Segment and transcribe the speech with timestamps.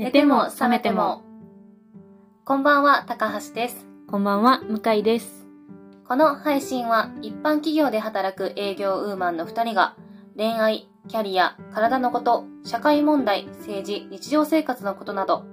[0.00, 1.20] 寝ても覚めても。
[2.46, 3.86] こんばんは、高橋です。
[4.08, 5.46] こんばんは、向井です。
[6.08, 9.96] この配信は一般企業で働く営業ウーマンの2人が
[10.38, 15.44] 恋愛、キャリア、体のこと、社会問題、政治、日常生活のことなど、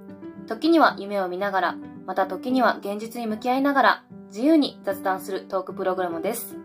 [0.46, 6.56] 時には夢を見ながら、また時には現実に向き合いながら、自由に雑談するトークプログラムです。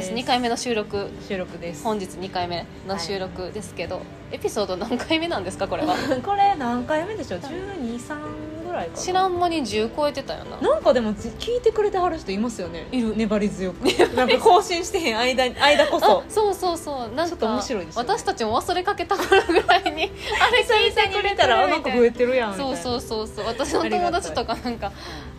[0.00, 0.12] です。
[0.12, 0.24] お疲れ様です。
[0.24, 1.08] 2回目の収録。
[1.28, 1.84] 収録です。
[1.84, 4.00] 本日2回目の収録ですけど、
[4.32, 5.94] エピソード何回目なんですかこれは？
[6.24, 8.98] これ何回目でしょう？12、3ぐらいかな。
[9.02, 10.56] 知らん間に10超えてたよな。
[10.56, 12.86] なんかでもじ聞いてくれてはる人いますよね。
[12.92, 13.16] いる。
[13.16, 13.84] 粘り強く。
[14.16, 16.20] なんか更新してへん間に 間こそ。
[16.20, 17.14] あそうそうそう。
[17.14, 17.92] なんちょっとか面白いね。
[17.94, 23.46] 私たちも忘れかけた頃ぐらいにあれ聞いてくれてたらなんか増えてるやんそうそうそうそう。
[23.46, 24.92] 私の友達とかなんか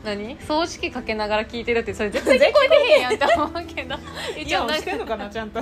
[0.03, 0.37] 何？
[0.39, 3.13] 掃除機かけながら聞いてるってそれ絶対聞こえてへんやん。
[3.13, 3.95] って思うけど。
[4.75, 5.61] してんのかなちゃんと。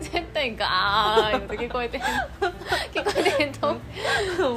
[0.00, 2.04] 絶対ガーッって聞こえてへん。
[2.04, 3.76] 聞こえてへんと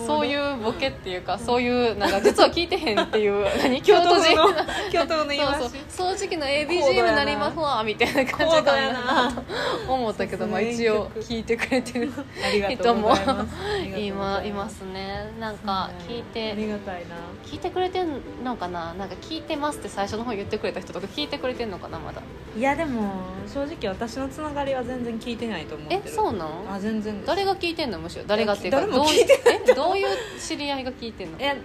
[0.06, 3.82] そういううボケっていうかそういうなんか実は聞いてへんっていう何？
[3.82, 4.36] 京 京都都人。
[4.36, 4.48] の
[4.92, 6.12] 京都の言いそうそう。
[6.14, 12.12] 掃除機の ABGM ななりますわみたいな感じかなと思ったけどまあ一応聞いてくれてる。
[12.46, 13.56] ありがとうございます。
[13.56, 15.32] ありがとうござ今いますね。
[15.40, 17.16] なんか聞いあてりがたいな。
[17.46, 18.94] 聞いてくれてんのかな？
[18.94, 22.22] なんか聞いてますって最初の方言ってくれた人とか聞いてくれてんのかなまだ。
[22.58, 23.14] いやでも
[23.48, 26.02] 正直私のつながりは全然聞いてないと思ってる。
[26.06, 27.24] えそうなんあ全然。
[27.26, 28.00] 誰が聞いてんの？
[28.00, 28.24] むしろ。
[28.28, 30.08] 誰がっていうか誰もどう聞いてえ どういう
[30.40, 31.40] 知り合いが聞いてんの？
[31.40, 31.56] いや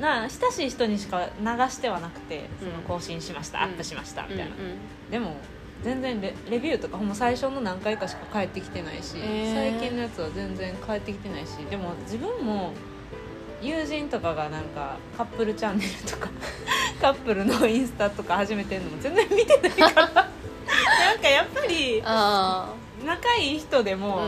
[0.00, 3.64] なあ親しい人にしか流してはなくてそのうん更新しました、うん。
[3.64, 4.50] アップしましたみたいな、うん。
[4.50, 4.56] うん
[5.10, 5.34] でも
[5.82, 9.80] 全然レレビューとかほんま最初の何回かしか返ってきてないし、えー。
[9.80, 12.72] 最近のやつは全然返ってきてないしでも自分も
[13.62, 16.28] 友人とかがなんかカップルチャンネルとか
[17.00, 20.10] カップルのインスタとか始めてるのも全然見てないから。
[21.00, 22.72] なんかやっぱりあ
[23.04, 24.24] 仲いい人であも、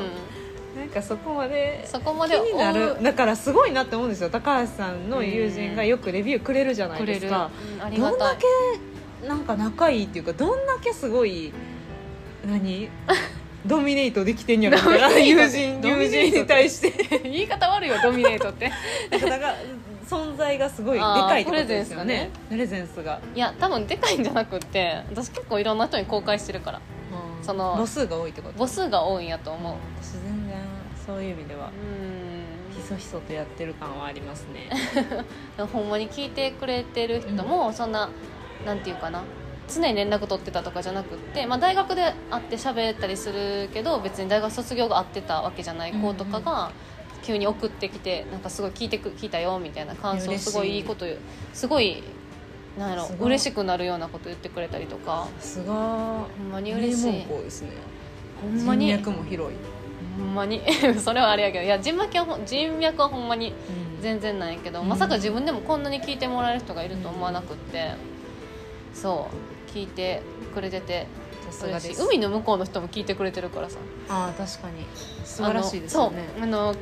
[0.75, 0.81] うん。
[0.81, 3.03] なんかそこまでそこまで気にな追るう。
[3.03, 4.31] だからすごいなって思うんですよ。
[4.31, 7.51] 高橋さんの友人がよくレビューくれるじゃないですか、
[7.85, 7.95] うん。
[7.95, 11.53] どんだけなんか仲いいっていうかどんだけすごい
[12.47, 12.91] 何？
[13.67, 14.77] ドミネートできてんやろ。
[14.79, 17.21] みたいな友ートドミネ人友人に対して。
[17.23, 18.71] 言い方悪いよドミネートって。
[19.11, 19.57] なんかだから
[20.09, 22.31] 存在がすごいでかいってことですよね。
[22.49, 26.79] ププレゼンスが、いや多分でかいんじゃなくって私結構いろんな人に公開してるから。
[26.79, 26.81] う
[27.41, 28.59] んその母数が多いってこと？
[28.59, 29.75] 母数が多いんやと思う。
[30.01, 30.57] 私全然
[31.07, 32.75] そういう意味ではうん。
[32.81, 34.71] ひそひそとやってる感はありますね。
[35.73, 38.09] ほんまに聞いてくれてる人もそんな、
[38.65, 39.23] なんていうかな
[39.69, 46.73] 常に連絡取ってたとかじゃなくって、まあ、大学で会って喋ったりするけど別に大学卒業が会ってたわけじゃない子とかが
[47.23, 51.19] 急に送ってきてなんかすごい聞いてく聞いたよみたいな感想すごいいいこと言う
[51.53, 52.03] すごい
[52.79, 55.29] なんやろ嬉しくなるようなこと言ってくれたりとか。
[55.39, 57.27] さすがほんまに嬉しい。
[57.27, 57.71] ですね。
[58.41, 58.87] ほんまに。
[58.87, 59.57] 人脈も広い、
[60.19, 60.63] ほんまに。
[60.99, 63.53] それはあれやけどいや人脈は人脈はほんまに
[64.01, 64.89] 全然ないけど、うん。
[64.89, 67.93] まさか自分でもこんなに聞いてもらえる人がいると思わなくって、
[68.95, 70.23] そう聞いて
[70.55, 71.07] くれてて
[71.63, 72.05] 嬉しい。
[72.05, 73.79] 海の向こうの人も聞いてくれてるからさ。
[74.09, 74.85] ああ確かに。
[75.25, 76.75] 素晴らしいですよねあの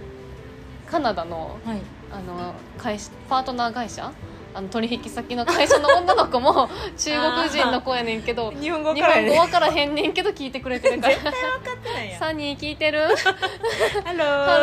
[0.90, 1.80] カナダのはい。
[2.12, 4.10] あの会社パートナー会社
[4.54, 6.68] あの取引先の会社の女の子も
[6.98, 11.14] 中国人の子やねんけど日本語日から本語分からへんねんけど聞いてくれてるから。
[11.14, 12.18] 絶対分かってないやん。
[12.18, 13.00] サニー聞いてる？
[13.00, 14.58] ハロハーハ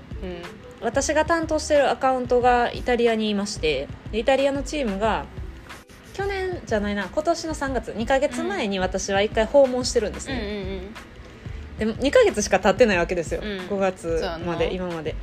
[0.81, 5.25] 私が担当してるアカウントがイタリアにいましてでイタリアのチームが
[6.15, 10.81] 去年じゃないな今年の3月2ヶ月前に私は1回訪問してるんですうんうんね、
[11.81, 13.59] でも2ヶ月しか経ってないわけですよ、うん。
[13.63, 15.13] 5月まで今まで。
[15.13, 15.19] うん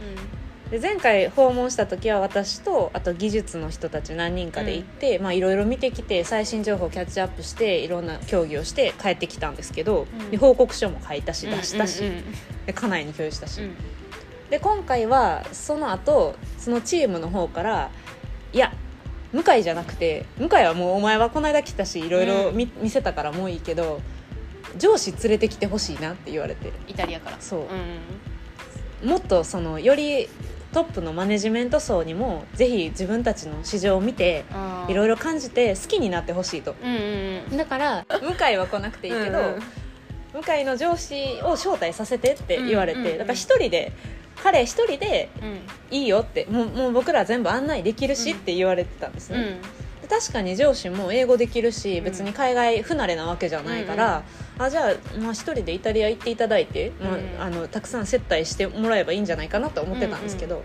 [0.76, 10.32] で前回訪問した時は私とあと技術の人たち何人かで行って、まあいろいろ見てきて最新情報をキャッチアップしていろんな協議をして帰ってきたんですけど、うん。
[10.32, 12.12] で報告書も書いたし出したし、うん。
[12.18, 12.24] うん
[12.66, 13.76] で家内に共有したし、うん。
[14.50, 17.90] で今回はその後そのチームの方から
[18.52, 18.74] いや
[19.32, 24.02] 向井じゃなくて向井はもうお前はこの間来たしいろいろ見,、見せたからもういいけど
[24.78, 26.74] 上司連れてきてほしいなって言われて。
[26.90, 27.38] イタリアから。
[27.40, 27.60] そう。
[27.62, 29.10] うん。
[29.10, 30.28] もっとそのより
[30.76, 34.44] トップのマネジメント層にもぜひ自分たちの市場を見て
[34.90, 36.76] いろいろろ感じて好きになってほしいと。
[36.84, 37.58] うんうんうん。
[37.58, 40.44] だから向井は来なくていいけど、うんうん。
[40.44, 43.06] 向井の上司を招待させてって言われて、うん。
[43.06, 43.94] うんうんだから一人で
[44.44, 45.60] 彼一人でうん。
[45.98, 49.62] いいよってもうもう僕ら全部案内できるしって言われてたんですね、
[50.08, 52.04] 確かに上司も英語できるしうん。
[52.06, 54.24] 別に海外不慣れなわけじゃないから、
[54.58, 57.36] あじゃあまあ、一人でイタリア行っていただいて、まうん。
[57.40, 60.64] あ、あのたくさん接待してもらえばいいんじゃないかなと思ってたんですけど、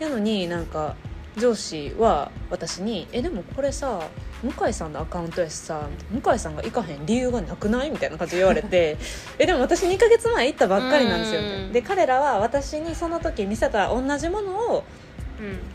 [0.00, 0.96] なのになんか
[1.36, 4.00] 上司は私に「えでもこれさ
[4.42, 8.96] 向井さんのアカウントやしさ向井さんが行かへん理由がなくない?」みたいな感じで言われて
[9.38, 11.40] 「えでも私2ヶ月前行ったばっかりなんですよ」
[11.72, 15.03] で彼らは私にその時見せた同じものをうん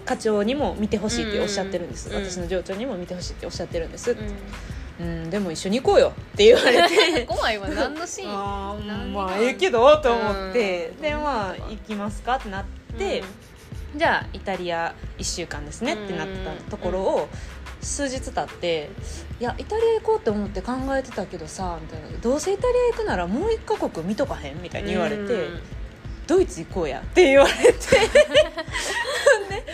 [0.05, 2.15] 課長にも見てほしいっておっしゃってるんです、うん。
[2.25, 4.17] 私の上長にも見てほしいっておっしゃってるんです、う
[4.99, 7.23] うん、でも一緒に行こうよって言われて。
[7.23, 8.29] ん 怖いわ何のシーン？
[8.29, 8.75] あ
[9.13, 11.01] まあええけどと思って、うん。
[11.01, 12.65] でまあ行きますかってなっ
[12.97, 13.23] て、
[13.95, 17.29] じゃあイタリア1週間ですねってなってたところを、
[17.81, 18.89] 数日経って
[19.39, 25.78] 「いやイタリア行こうって思って考えてたけどさ」みたいな「どうせイタリア行くならもう一カ国見とかへん?」みたいに言われて。
[26.29, 27.63] うんドイツ行こうやって言われて。
[29.49, 29.65] で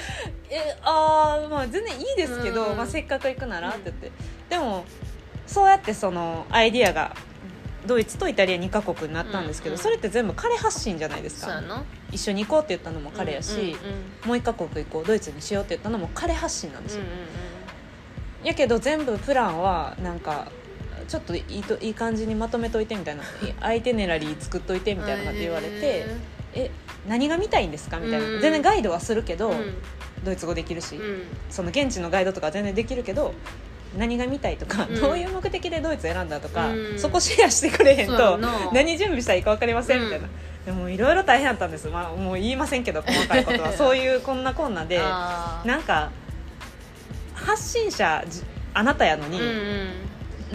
[0.50, 2.78] えあーまあ全然いいですけど、うん。
[2.78, 4.12] まあ、せっかく行くならって言って、
[4.50, 4.86] でも
[5.48, 7.16] そうやってそのアイディアが
[7.86, 11.62] ドイツとイタリア2カ国になったんですけど、うんそれって全部彼発信じゃないですか。
[12.12, 13.75] 一緒に行こうって言ったのも彼やし、うんうん
[14.25, 18.48] もう1カ国行こうドイツにしようって言ったのも彼発信なんですよ、うんうん。
[18.48, 20.48] やけど全部プランはなんか
[21.07, 23.24] ちょっといいといい感じにまとめといてみたいな。
[23.62, 26.06] アイテネラリー作っといてみたいな感じで言われて、
[26.53, 26.71] え
[27.07, 29.75] 何が見たいんですかみたいな、うん全然ガイドはするけど、うん。
[30.24, 31.24] ドイツ語できるし、うん。
[31.50, 33.33] その現地のガイドとかは全然できるけど
[33.95, 35.00] 何が見たいとか、うん。
[35.00, 37.00] どういう目的でドイツ選んだとか、うん。
[37.00, 38.71] そこシェアしてくれへんとな。
[38.74, 40.65] 何準備したらいいか分かりませんみたいな、うん。
[40.65, 43.71] でもいろいろ大変だったんです、まあ、もう言いませんけど細かいことは。
[43.77, 44.97] そういうこんなこんなで。
[45.00, 46.12] なんか
[47.33, 48.44] 発信者じ
[48.74, 49.89] あなたやのに、うんうん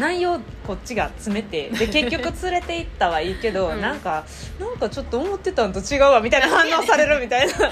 [0.01, 3.81] 内容こっちが詰めてで結局連れて行ったはいいけど、うん。
[3.81, 4.25] なんか
[4.59, 7.53] なんかちょっと思ってたんと違うわみたいな反応されるみたいな。
[7.53, 7.71] なん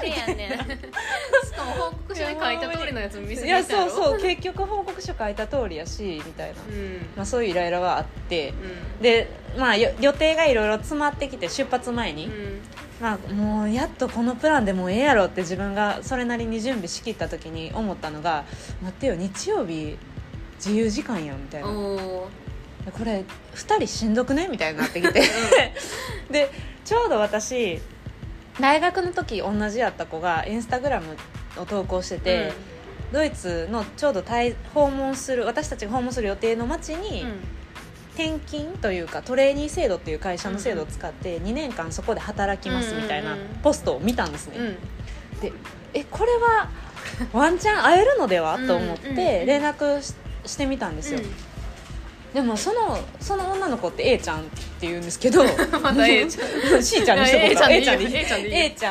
[0.00, 0.50] でやねん。
[0.50, 7.06] しかも報告書に書いた通りのやつも見せていやそううそう結局報告書書いた通りやしみたいな、うん。
[7.16, 8.50] まあ、そういうイライラはあって。
[8.98, 9.02] うん。
[9.02, 9.28] で、
[9.58, 12.60] まあ、よ予定がいろいろ詰まってきて出発前に、うん。
[13.00, 18.44] まあ、もうやっとこのプランでもうええやろって自分がそれなりに準備しきった時に思ったのが
[18.82, 19.98] 待ってよ日曜日
[20.64, 21.68] 自由時間やんみたいな。
[21.68, 22.28] こ
[23.04, 25.22] れ2人しんどくねみたいになってきて。
[26.30, 26.50] で
[26.84, 27.80] ちょうど私
[28.60, 31.16] 大学の時同じやった子がインスタグラム
[31.56, 32.52] を投稿してて、
[33.12, 37.40] ドイツのちょうど滞訪問する私たちが訪問する予定の町に、うん。
[38.14, 43.56] 転勤というかトレーニー制度っていう会社の制度を使って2年間そこで働きますみたいなうんうんうん。
[43.56, 45.40] ポストを見たんですね、うん。
[45.40, 45.52] で
[45.94, 46.70] えこれは
[47.32, 48.56] ワンチャン会えるのでは？
[48.68, 50.14] と思っうんうんうんて連絡し
[50.46, 51.20] してみたんですよ、
[52.34, 55.44] でもそのその女の子って A ちゃんって言うんですけど
[55.80, 56.82] また A ちゃん。
[56.82, 57.92] C ちゃんにしとこうか A ちゃ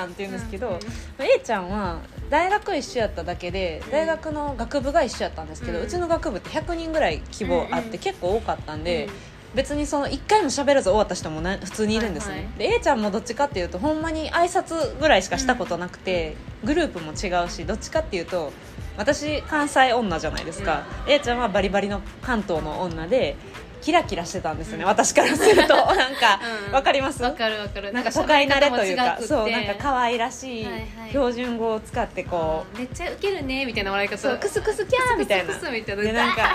[0.04, 7.94] んって言うんですけど、うん A ちゃんは大学一緒やっただけで大学の学部が一緒やったんですけど、ううんちの学部って100人ぐらい規模あって、うん。
[7.94, 9.10] うん結構多かったんで、
[9.54, 12.54] 別にその1回も喋らず終わった人もな普通にいるんですね、はいはい。
[12.58, 18.54] で A ちゃんもどっちかっていうとほんまに挨拶ぐらいしかしたことなくて、グループも違うしどっちかっていうと
[18.98, 23.36] 私関西女じゃないですか、A ちゃんはバリバリの関東の女で
[23.84, 25.75] キラキラしてたんですよね、私からすると。
[25.75, 26.74] なんかうん。
[26.74, 27.22] わ、かります？
[27.22, 27.92] わかるわかる。
[27.92, 29.18] なんか都会慣れというか。
[29.22, 31.10] そうなんか可愛らしいはいはい。
[31.10, 34.18] 標準語を使ってこう、めっちゃウケるねみたいな笑い方。
[34.18, 35.54] そうクスクスキャーみたいな。
[35.54, 36.04] クスみたいな。
[36.04, 36.50] でなんか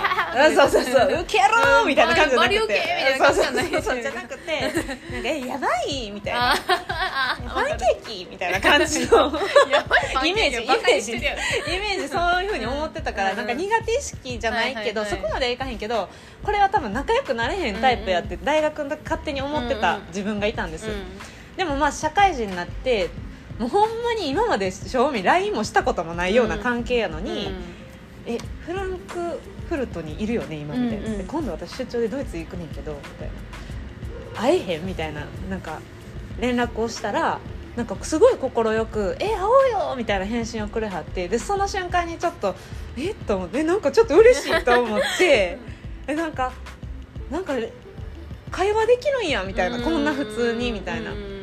[0.55, 1.21] そうそうそう。
[1.21, 2.57] ウケろーみたいな感じじゃなくて。
[2.57, 6.55] バリウケみたいな感じじゃないそうそうそうじゃなくて なんかえやばいみたいな。
[7.53, 9.31] パンケーキみたいな感じの
[10.25, 13.37] イメージイメージイメージそういうふうに思ってたから、うん。
[13.37, 15.21] なんか苦手意識じゃないけど、はいはいはい。
[15.21, 16.09] そこまではいかへんけど
[16.43, 20.93] これは多分仲良くなれへんタイプやって、大学の時勝手に思ってた自分がいたんです、う
[21.57, 23.09] でもまあ社会人になって
[23.59, 27.23] もうほんまに今まで正味 LINE もしたこともないような関係やのん。
[27.23, 27.51] に、
[28.25, 31.17] えフランクフルトにいるよね今みたいな、うんうん。
[31.17, 33.33] で今度私出張でドイツ行くねんけどみたいな。
[34.39, 35.81] 会えへんみたいななんか
[36.39, 37.39] 連絡をしたら
[37.75, 42.55] なんかすごい快く「え会おうよ!」みたいな返信をくれはってでその瞬間にちょっと
[42.97, 45.57] 「えっ?」と思ってなんかちょっと嬉しいと思って
[46.07, 46.51] えなんか
[47.31, 47.53] なんか
[48.51, 49.79] 会話できるんやみたいな。
[49.79, 51.11] こんな普通にみたいな。
[51.11, 51.41] うん。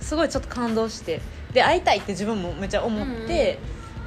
[0.00, 1.20] すごいちょっと感動して。
[1.52, 3.58] で会いたいって自分もめっちゃ思って、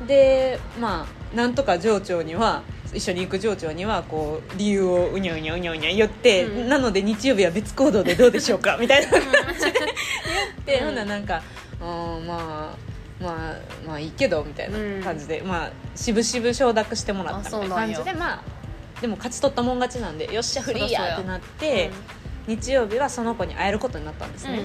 [0.08, 6.70] でまあなんとか上長には一緒に行く上長にはこう理由をうにゃうにゃうにゃうにゃ言って、うん。
[6.70, 9.74] なので日曜日は別行動でどうでしょうか みたいな感じで
[10.66, 10.86] 言って、うん。
[10.88, 11.42] ほんならなんか
[11.80, 18.44] うんまあまあまあいいけどみたいな感じで、まあ渋々承諾してもらったみたいな感じでまあ
[19.02, 21.92] でも勝ち取ったもん勝ちなんでよっしゃフリーややってなって、
[22.48, 24.64] 日曜日はその子に会えることになったんですね、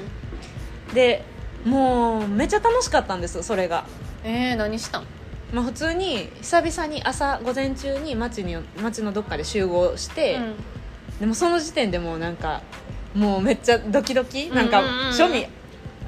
[0.94, 1.24] で
[1.64, 3.84] もうめっちゃ楽しかったんですそれが、
[4.24, 5.06] えー、何したん？
[5.52, 10.54] まあ、普通に久々に朝午前中に町に町のどっかで集合して、うん。
[11.18, 12.62] でもその時点でもうなんか
[13.14, 15.14] もうめっちゃドキドキ、なんかうんうんうん。
[15.14, 15.46] 庶民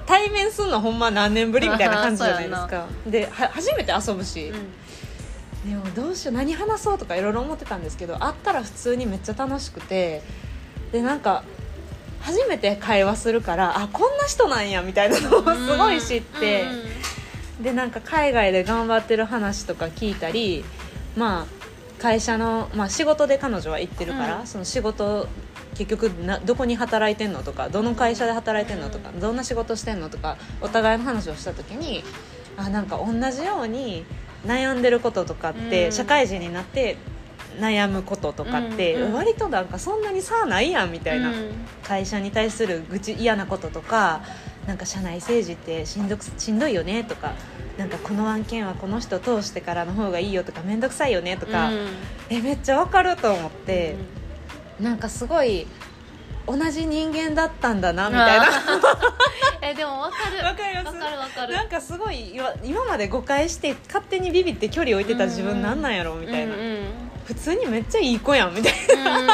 [0.07, 4.82] 対面すんのほんま何年ぶりみたいな感じじゃないですあか では初めて遊ぶし、うん
[5.65, 10.23] でもどうしよう何話そうとかいろいろ思ってたんですけど会ったら普通にめっちゃ楽しくて
[10.91, 11.45] でなんか
[12.21, 16.65] 初めて会話するからあこんな人なんやみたいなのをすごい知って、
[17.61, 20.65] でなんか海外で頑張ってる話とか聞いたり
[21.17, 21.63] まあ
[22.01, 24.47] 会社の、まあ、仕事で彼女は行ってるから、うん。
[24.47, 25.29] その仕事
[25.75, 32.05] 結局などこに働いてんのとかどの会社で働いてんのとか、どんな仕事してんのとかお互いの話をした時に
[32.57, 34.05] あなんか同じように
[34.47, 35.93] 悩んでることとかって、うん。
[35.93, 36.97] 社会人になって
[37.59, 41.53] 悩むこととかって、うんうん割となんかそんなに差ないやんみたいな、うん。
[41.83, 44.23] 会社に対する愚痴嫌なこととか
[44.67, 47.35] なんか社内政治ってしんどくしんどいよねとか
[47.77, 51.89] なんかこの案件はこの人通してからの方がいいよとか面倒くさいよねとか、うん。
[52.31, 53.97] えめっちゃわかると思って、
[54.81, 55.67] なんかすごい
[56.47, 58.47] 同じ人間だったんだなみたいな。
[59.63, 60.45] えでも分かる。
[60.45, 60.97] わかります？
[60.97, 61.55] 分かる分かる。
[61.55, 66.85] なんかすごい今今まで誤解して勝手にビビって距離置いてた自分なんなんやろみたいな、うんうん。
[67.25, 69.21] 普通にめっちゃいい子やんみたいな。
[69.21, 69.29] う ん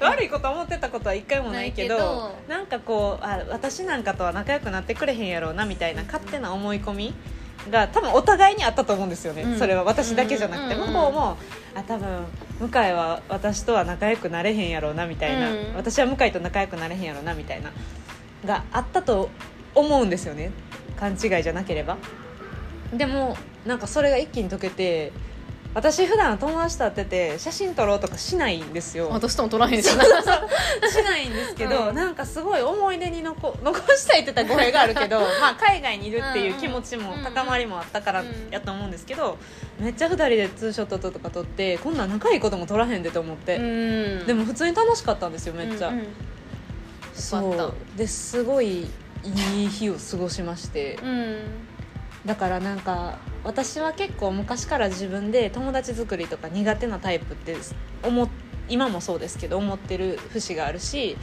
[0.00, 2.34] 悪いこと思ってたことは一回もないけどないけど。
[2.48, 7.14] なんかこうあ私なんかとは仲良くなってくれへんやろうなみたいな勝手な思い込み
[7.70, 9.58] が多分お互いにあったと思うんですよね、うん。
[9.58, 10.88] それは私だけじゃなくて、うんうん。
[10.88, 11.38] 向こうも
[11.74, 12.26] あ多分
[12.60, 15.74] 向井は私とは仲良くなれへんやろうなみたいな、うん。
[15.74, 17.72] 私は向井と仲良くなれへんやろうなみたいな
[18.44, 19.30] があったと
[19.74, 20.52] 思うんですよね。
[20.96, 21.98] 勘違いじゃなければ。
[22.92, 25.12] でもなんかそれが一気に解けて
[25.74, 29.08] 私普段友達と会ってて写真撮ろうとかしないんですよ。
[29.10, 30.04] 私とも取らへんしな。
[30.04, 31.94] しないんですけど、うん。
[31.96, 37.18] なんかすごい思い出に残 残したいって言ったら語弊があるけどまあ海外にいるっていう気持ちもうん。
[37.18, 38.28] うん高まりもあったからうん。
[38.50, 39.36] やと思うんですけど
[39.80, 44.26] めっちゃ2人でツーショットとか撮ってこんなん仲いいことも撮らへんでと思って、うん。
[44.26, 46.06] でも普通に楽しかったんですよめっちゃ、うんうん
[47.14, 47.98] そう。
[47.98, 48.82] ですごい
[49.22, 50.98] いい日を過ごしまして。
[51.02, 51.38] うん。
[52.26, 57.56] だからなんか私は結構昔から自分で友達作りとか苦手なタイプって
[58.02, 58.28] 思っ
[58.68, 61.16] 今もそうですけど思ってる節があるし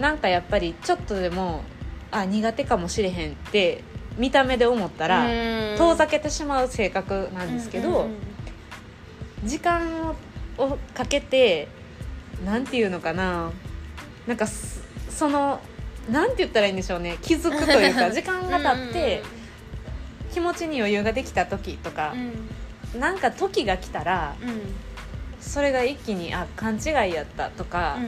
[0.00, 1.62] なんかやっぱりちょっとでも
[2.10, 3.82] あ苦手かもしれへんって
[4.18, 5.78] 見た目で思ったらうん。
[5.78, 8.08] 遠ざけてしまう性格なんですけど、
[9.44, 10.16] 時間を
[10.58, 11.68] をかけて
[12.44, 13.50] なんていうのかな
[14.26, 15.60] なんかすその
[16.10, 17.18] なんて言ったらいいんでしょうね。
[17.20, 19.22] 気づくというか 時間が経って
[20.36, 22.14] 気持ちに余裕ができた時とか
[22.94, 23.00] う、ん。
[23.00, 24.50] なんか時が来たらうん。
[24.50, 24.56] うん
[25.38, 27.98] それが一気にあ勘違いやったとか、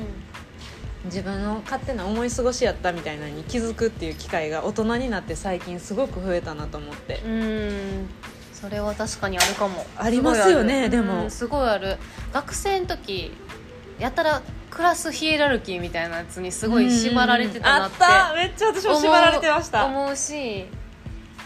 [1.05, 7.23] 自分の勝手な思い過ごしやったみたいなのに気づくっていう機会が大人になって最近すごく増えたなと思って。
[7.25, 7.43] うん。
[7.43, 8.09] うん
[8.53, 9.87] それは確かにあるかも。
[9.97, 11.25] ありますよねでも。
[11.25, 11.97] うんすごいある。
[12.33, 13.31] 学生の時
[14.01, 18.35] やたらクラスヒエラルキーみたいなやつにすごい縛られてたなってあった。
[18.35, 19.85] めっちゃ私も縛られてました。
[19.85, 20.67] 思うし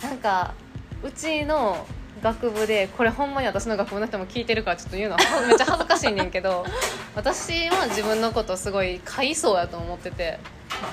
[0.03, 0.55] なんか
[1.03, 1.87] うちの
[2.23, 6.65] 学部でこれほんまに私の学部の人も聞いてるからちょっと言うのはめっちゃ恥ずかしいねんけど
[7.17, 10.39] 私は自分のことすごい階層やと思ってて。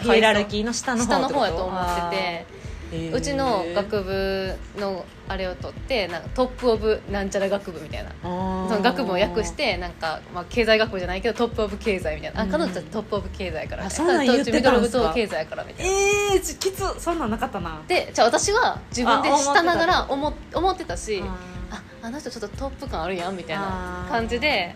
[0.01, 2.45] ヒエラルキーの下の方やと思ってて
[2.91, 3.13] あー。
[3.15, 8.11] うちの学部のあれを取ってなんか top of なんちゃら学部みたいな。
[8.21, 8.27] そ
[8.75, 12.49] の学部を訳してなんか、まあ、経済学部じゃないけど top of 経済みたいな、うん。
[12.49, 13.85] あ彼女たち top of 経済やから。
[13.85, 14.57] あそんなん言ってたんすか。
[14.57, 15.91] middle of 東経済やからみたいな。
[15.91, 17.81] えー、ちきつそんなんなかったな。
[17.87, 21.37] でじゃあ私は自分であ下ながら思思思ってたしあ
[21.71, 24.09] ああの人ちょっとトップ感あるやんみたいあなー。
[24.09, 24.75] 感じで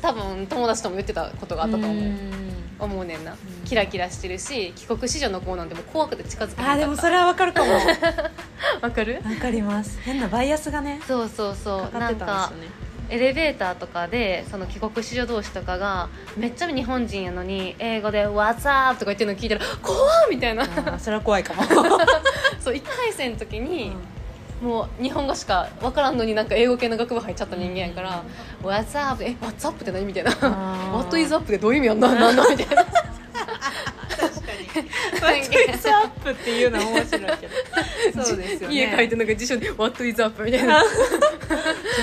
[0.00, 2.12] 多分友達とも言ってたことがあったと思う
[2.78, 3.36] 思うねんな。
[3.64, 7.72] キラキラしてるし帰国子女の子なんてもう怖くて近づけなあーでもそれはわかるかも。
[7.74, 7.80] わ
[8.82, 9.20] わかる？
[9.40, 9.98] かります。
[10.02, 11.00] 変なバイアスがね。
[11.06, 11.80] そうそうそう。
[11.88, 12.88] かかってなんかたんですよね。
[13.10, 20.66] エレベーターとかでその帰国子女同士とかがめっちゃ日本人やのに英語で「What's up?」とか言ってるの聞いたら「怖っ!」みたいな。
[20.98, 21.62] それは怖いかも。
[22.60, 23.92] そう1回生の時に、
[24.62, 28.24] もう日本語しか分からんのになんか英語系の学部入っちゃった人間やから
[28.62, 30.96] 「What's up?」え「What's up?」って何みたいな「あー。
[30.98, 32.84] What is up?」ってどういう意味やんななんだみたいな。
[35.22, 37.48] What is up っていうのは面白いけ
[38.16, 38.74] どそうですよね。
[38.74, 40.82] 家帰ってなんか辞書で「What is up?」みたいな。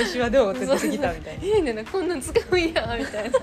[0.04, 0.52] 調子はどう？
[0.54, 1.44] って出てきたみたいな。
[1.46, 2.68] ええねんなこんなん使うんや
[3.00, 3.40] みたいな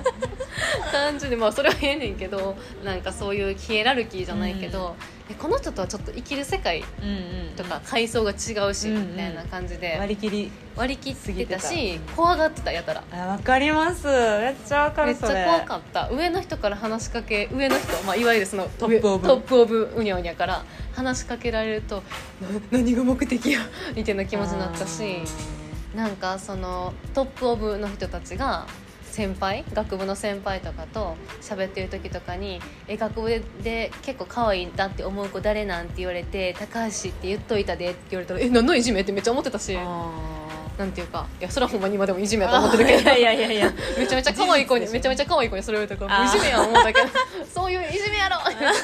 [0.91, 4.97] 感じでまあそれはええねんけどなんかそういうヒエラルキーじゃないけど、
[5.31, 8.35] えこの人とはちょっと生きる世界うんうんとか階層が違
[8.69, 9.11] うし、うんうん。
[9.11, 9.97] みたいな感じで。
[9.99, 13.05] 割り切り割り切ってたして怖がってたやたら。
[13.13, 14.07] あわかります。
[14.07, 16.09] めっちゃわかめっちゃ怖かった。
[16.11, 20.65] 上の人から話しかけ上の人、まあ、いわゆるその top of。top of ウニョウニャから
[20.95, 22.03] 話しかけられると
[22.41, 23.61] な何が目的や？
[23.95, 25.19] みたいな気持ちになったし
[25.95, 28.67] なんかそのトップオブの人たちが
[29.13, 40.11] 先輩学部の先輩とかと喋ってる時とかに「え学部で結構可愛いなって思う子誰なん?」て言われて「高橋って言っといたで」って言われたら「え何のいじめ?」ってめっちゃ思ってたしあ
[40.79, 43.73] なんていうかいやそれはほんまに今でもいじめやとー思ってるけどいやいやいやいや。
[43.99, 47.09] めちゃめちゃ可愛い子にめちゃめちゃ可愛い子にそれ言われたかいじめやん思ったけど
[47.55, 48.37] そういういじめやろ。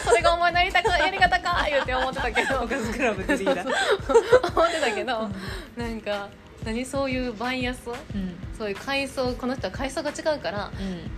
[0.05, 2.61] それがお前のやりたかやり方か言って思ってたけど。
[2.63, 3.69] おかずクラブでリーダー。
[4.55, 5.31] 思ってたけど
[5.77, 6.29] なんか
[6.73, 6.85] 何？
[6.85, 8.35] そういうバイアスうん。
[8.59, 10.71] そういう階層この人は階層が違うから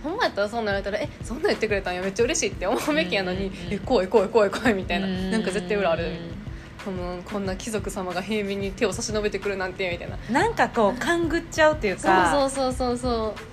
[0.03, 0.09] うん。
[0.09, 3.73] ほんまやったらそんなん言われたらえそんなん言ってくれたんやめっちゃ嬉しいって思うべきやのに、うんうんうん。
[3.73, 6.05] え怖い怖い怖い怖いみたいな、なんか絶対裏ある。
[6.05, 6.41] うん
[6.83, 10.17] このこんな貴族様が平民に手を差し伸べてくるなんてみたいな。
[10.31, 13.50] なんかこう勘ぐっちゃうっていうそうかそうそうそうそう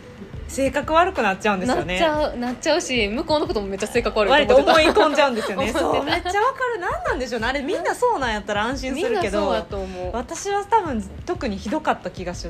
[0.49, 5.71] 性格悪くなっちゃうんですなっよねちゃうなっちゃうし向こうのこともめっちゃ性格悪い割とと思思い込んじゃうんですよね。
[5.77, 6.05] そう。
[6.05, 6.81] めっちゃわかる？
[6.81, 7.47] 何なんでしょうね。
[7.49, 9.55] あれみんなそうなんやったら安心するけど。
[10.13, 12.49] 私は多分特にひどかった気がし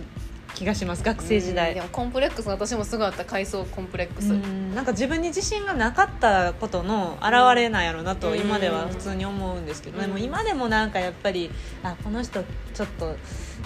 [0.58, 8.38] 気がします学生時うん代でもコンプレックス私もすごいあった階層コンプレックス、うんなんか自分に自信がなかったことの表れなんやろうなとうん。
[8.38, 10.02] 今では普通に思うんですけど、うん。
[10.02, 11.50] でも今でもなんかやっぱり
[11.82, 12.44] あこの人
[12.74, 13.16] ちょっと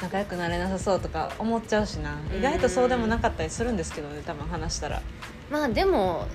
[0.01, 2.15] 仲良くなれなさそうとか思っちゃうしな。
[2.31, 5.03] うん意外とそうでもなかったりするんですけどね多分話したら。
[5.51, 6.27] まあでも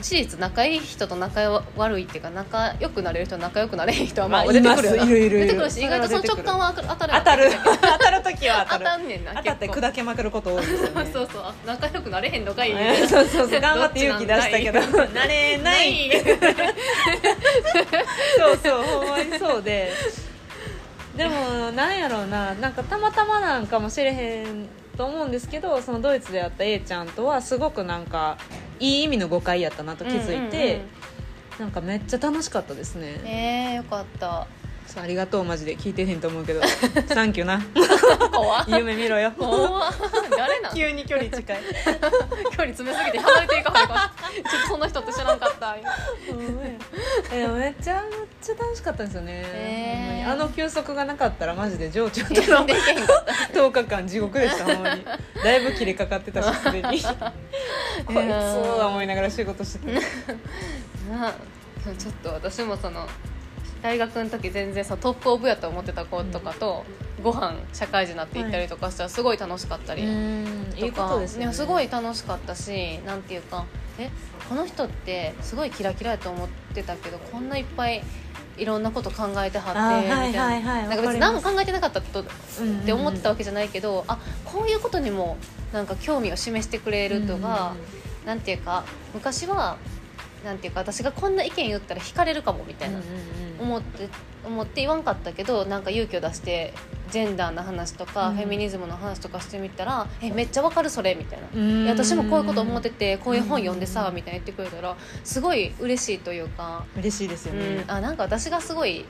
[0.00, 5.04] 事実仲いい人と仲悪いっていうか仲良くなれる人と仲良くなれへん人はまあまあ出てくるよな。
[5.04, 5.46] いるいるいる。
[5.46, 7.50] 出てくるし意外とその直感は当たる当たる。
[7.80, 11.10] 当たる時は当たんねんな当たって砕けまくること多いですよね。
[11.12, 11.42] そうそう。
[11.42, 12.72] あ仲良くなれへんのかい。
[12.72, 13.60] えーそうそうそう。
[13.60, 14.80] 頑張って勇気出したけど。
[15.08, 16.10] なれない。
[18.36, 19.92] そうそうほんまにそうで。
[21.16, 22.54] でもなんやろうな。
[22.54, 28.36] なんかたまたまなんかもしれへんと思うんですけどそのドイツで会った A ちゃんとはすごくなんか
[28.84, 30.82] いい意味の誤解やったなと気づいて、
[31.58, 33.20] なんかめっちゃ楽しかったですね。
[33.24, 34.46] えー、よかった。
[34.86, 36.60] そうありがとうマジで聞いてへんと思うけど。
[37.08, 37.62] サンキューな。
[38.68, 39.32] 夢見ろよ。
[40.30, 41.56] 誰な 急に距離近い。
[41.56, 44.12] 離詰めすぎて離れていかないか
[44.50, 45.76] ちょっとその人って知らんかった。
[47.34, 50.32] めっちゃめっちゃ楽しかったんですよね、へー。
[50.32, 53.32] あの休息がなかったらマジで情緒とのできへんかった。
[53.58, 55.04] 10日間地獄でしたほんまに。
[55.04, 57.00] だいぶ切れかかってたしすでに
[58.06, 60.32] こいつは思いながら仕事してた。
[61.14, 61.32] な
[61.98, 63.06] ちょっと私もその
[63.82, 66.84] 大学の時全然さトップオブやと思ってた子とかと、
[67.22, 71.18] ご飯社会人になって行ったりとかしたらすごい楽しかったり、とか。
[71.20, 71.52] ね。
[71.52, 73.66] すごい楽しかったしなんていうか
[73.98, 74.10] え
[74.48, 78.02] この人ってすごいキラキラやと思ってたけどこんないっぱい
[78.56, 80.94] いろんなこと考えてはってみたいな,、はいはいはいな。
[80.94, 82.24] んか別に何も考えてなかったとっ
[82.60, 85.36] うんて思ってたわけじゃないけど、あこういうことにも
[85.74, 87.74] なんか興味を示してくれるとか、
[88.24, 89.76] なんていうか昔は
[90.44, 93.00] なんていうか私がこんな意見言ったら惹かれるかもみたいな、
[93.60, 94.08] 思って
[94.46, 96.72] 思って言わんかったけどなんか勇気を出して
[97.10, 98.36] ジェンダーの話とか、うん。
[98.36, 101.90] フェミニズムの話とかしてみたら「えめっちゃわかるそれ」みたいな。
[101.90, 109.04] 私もこういうこと思っててこういう本読んでさうんみたいな言ってくれたらすごい嬉しいというか、嬉しいですようねん、あなんか私がすごい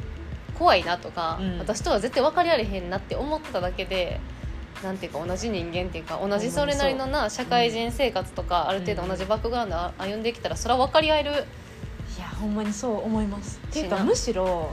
[0.59, 1.59] 怖いなとか、うん。
[1.59, 4.21] 私とは絶対分かり合えへんなって思ってただけで
[4.83, 11.31] なんていうか同じ人間っていうか同じそれなりのな社会人生活とかある程度同じバックグラウンド歩んできたらそれは分かり合える。
[12.17, 13.61] いやほんまにそう思います。
[13.69, 14.73] っていうかむしろ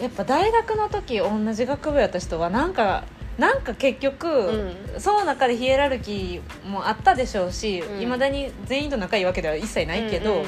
[0.00, 3.04] やっぱ大学の時同じ学部やった人はなんか
[3.38, 7.98] なんか結局、うその中でヒエラルキーもあったでしょうしいま、うん。
[8.00, 10.46] 未だに全員と仲いいわけでは一切ないけど、うんうん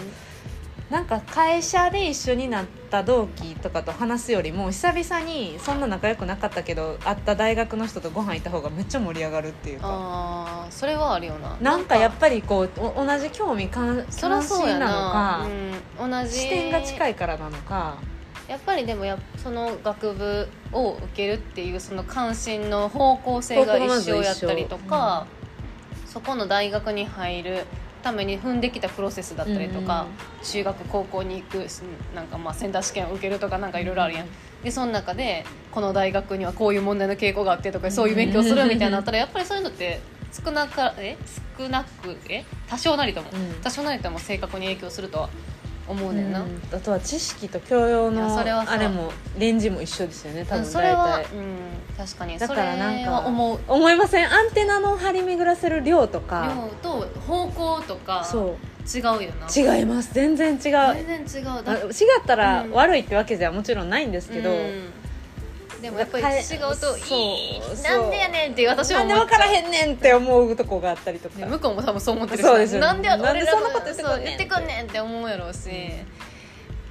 [0.91, 9.87] なんか会社で一緒になった同期とかと話すよりも久々にそんな仲良くなかったけど会った大学の人とご飯行った方がめっちゃ盛り上がるっていうか。
[9.89, 11.57] ああそれはあるよな。
[11.61, 14.39] なんかやっぱりこうお同じ興味関心な
[14.81, 15.47] のか、
[16.01, 17.97] うん、同じ視点が近いからなのか。
[18.49, 25.29] やっぱりでもやその学部を受けるっていうその関心の方向性が一緒やったりとか、
[26.07, 27.65] そこの大学に入る
[28.01, 30.07] ために踏んできたプロセスだったりとか、
[30.43, 31.67] 中学高校に行く
[32.15, 34.27] なんかまあセンター試験を受けるとかなんかいろいろあるやん、
[34.65, 40.01] でその中でこの大学にはこういう問題の傾向があってとかそういう勉強するみたいになったらやっぱりそういうのって
[40.33, 41.17] 少なかえ？
[41.59, 42.45] 少なくえ？
[42.69, 43.61] 多少なりとも、うん。
[43.63, 45.31] 多少なりとも性格に影響するとは
[45.91, 46.61] 思うねんな、うん。
[46.73, 48.75] あとは知識と教養いやのそれはそう。
[48.75, 51.37] あれもレンジも一緒ですよね多うん分それは、大体。
[51.37, 51.57] うん、
[51.97, 52.39] 確かに。
[52.39, 53.61] だからなんそれはか思う。
[53.69, 54.33] 思いません？
[54.33, 56.55] アンテナの張り巡らせる量とか。
[56.57, 58.57] 量と方向とかそ
[58.93, 59.47] 違うよな。
[59.47, 60.15] う違います。
[60.15, 60.61] 全然違う。
[60.61, 61.65] 全然違う。
[61.65, 61.91] だあ違っ
[62.27, 62.73] たらうん。
[62.73, 64.91] 悪いってわけではもちろんないんですけど、うん
[65.81, 72.87] でもやっぱり違うとそういいそうなんでやねんって私はなんで分からへんねんって思うとこがあったりとか、ね向こうも多分そう思ってるしそうですよね。
[72.87, 74.45] なんで俺らそんなこと言ってくんねんって。
[74.45, 75.71] くんねんって思うやろうし、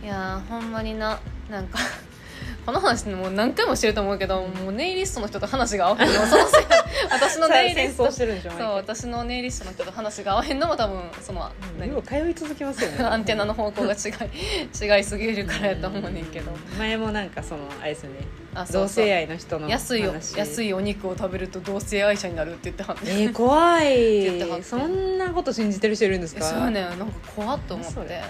[0.03, 1.79] いやーほんまにななんか
[2.65, 6.21] この話もう何回もしてると思うけど、もうネイリストの人と話が合わへんの
[7.11, 8.11] 私のネイリスト。
[8.11, 11.51] そう私のネイリストの人と話が合わへんのも多分その
[11.97, 13.03] う通い続きますよね。
[13.05, 16.51] アンテナの方向が違い違いすぎるからやと思うねんけど。
[16.77, 18.17] 前もなんかそのあれですよね
[18.55, 18.81] あそうそう。
[18.83, 26.43] 同性愛の人の話安いよ安いお肉を食べると同性愛者になるって言ってはんねえー、怖言ってはっていそんなこと信じてる人いるんですか？
[26.45, 28.23] そうねなんか怖っと思っそてれ？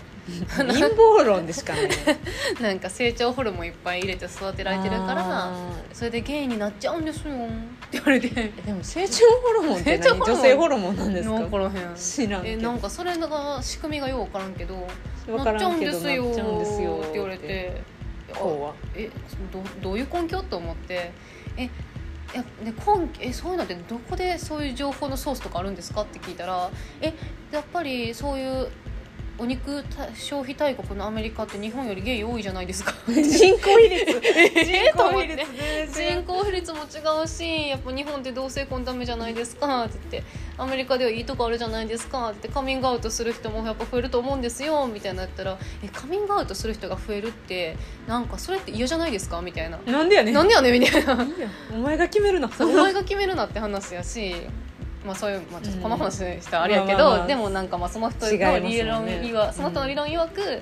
[0.58, 1.90] 陰謀論でしかない。
[2.62, 7.38] なんか成長ホルモンいっぱい入れて育てられてるからあそれでゲイになっちゃうんですよっ
[7.90, 8.28] て言われて。
[8.30, 10.04] ーでも成長ホルモンって何？
[10.04, 10.36] 成長ホルモン？
[10.36, 11.36] 女性ホルモンなんですか？
[11.40, 11.72] 分からへん。
[11.96, 12.60] 知らんけど。
[12.60, 14.88] えなんかそれが仕組みがよう分からんけど
[15.26, 16.26] 分からなっちゃうんですよ。
[16.26, 17.82] なっちゃうんですよって言われて
[18.36, 19.10] 怖え
[19.52, 20.42] どどういう根拠？
[20.44, 21.12] と思って。
[21.58, 21.70] えい
[22.36, 22.74] やで根
[23.22, 26.02] えそういうのってどこでそういう情報のソースとかあるんですか？
[26.04, 26.70] って聞いたら
[27.02, 27.14] え
[27.52, 28.70] やっぱりそういう
[29.40, 32.94] お肉た消費大国のアメリカって日本よりゲイ多いじゃないですか。
[33.08, 34.22] 人口比率。
[34.24, 34.50] え
[34.92, 35.46] 人口比率
[35.94, 49.80] 人口比率も違うしやっぱ日本って同性婚ダメじゃないですかって言ってアメリカではいいとこあるじゃないですかってカミングアウトする人もやっぱ増えると思うんですよみたいなやったらえカミングアウトする人が増えるってなんかそれって嫌じゃないですかみたいな。
[49.86, 50.34] なんでやねん。
[50.34, 51.14] なんでやねんみたいな。
[51.14, 52.50] いいやお前が決めるな。
[52.60, 54.34] お前が決めるなって話やし
[55.06, 59.54] まあそういう、まあ、ちょっとこの話したらあれやけど、まあまあまあでもなんかまあその人の理論いわ、うん。
[59.54, 60.62] その人の理論曰く、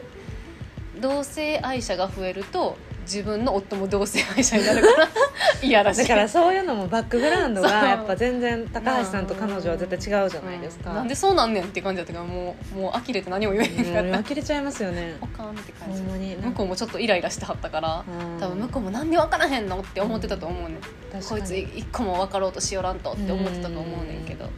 [1.00, 5.08] 同性愛者が増えると自分の夫も同性愛者になるから。
[5.64, 6.02] 嫌らしい。
[6.02, 10.96] だからそういうのもバックグラウンドがやっぱ全然高橋さんと彼女は絶対違うじゃないですか、うん。
[10.98, 14.30] なんでそうなんねんって感じだったからもうもう呆れて何も言えへんかった。
[14.30, 15.16] 呆れちゃいますよね。
[15.22, 18.40] ポカンって感ほじ向こうもちょっとイライラしてはったからうん。
[18.40, 20.82] 多分向こうもなんで分からへんのって思ってたと思うねん。
[20.82, 21.24] 確かに。
[21.24, 24.50] こいつ一個も分かろうとしよらんとって思ってたと思うねんけど。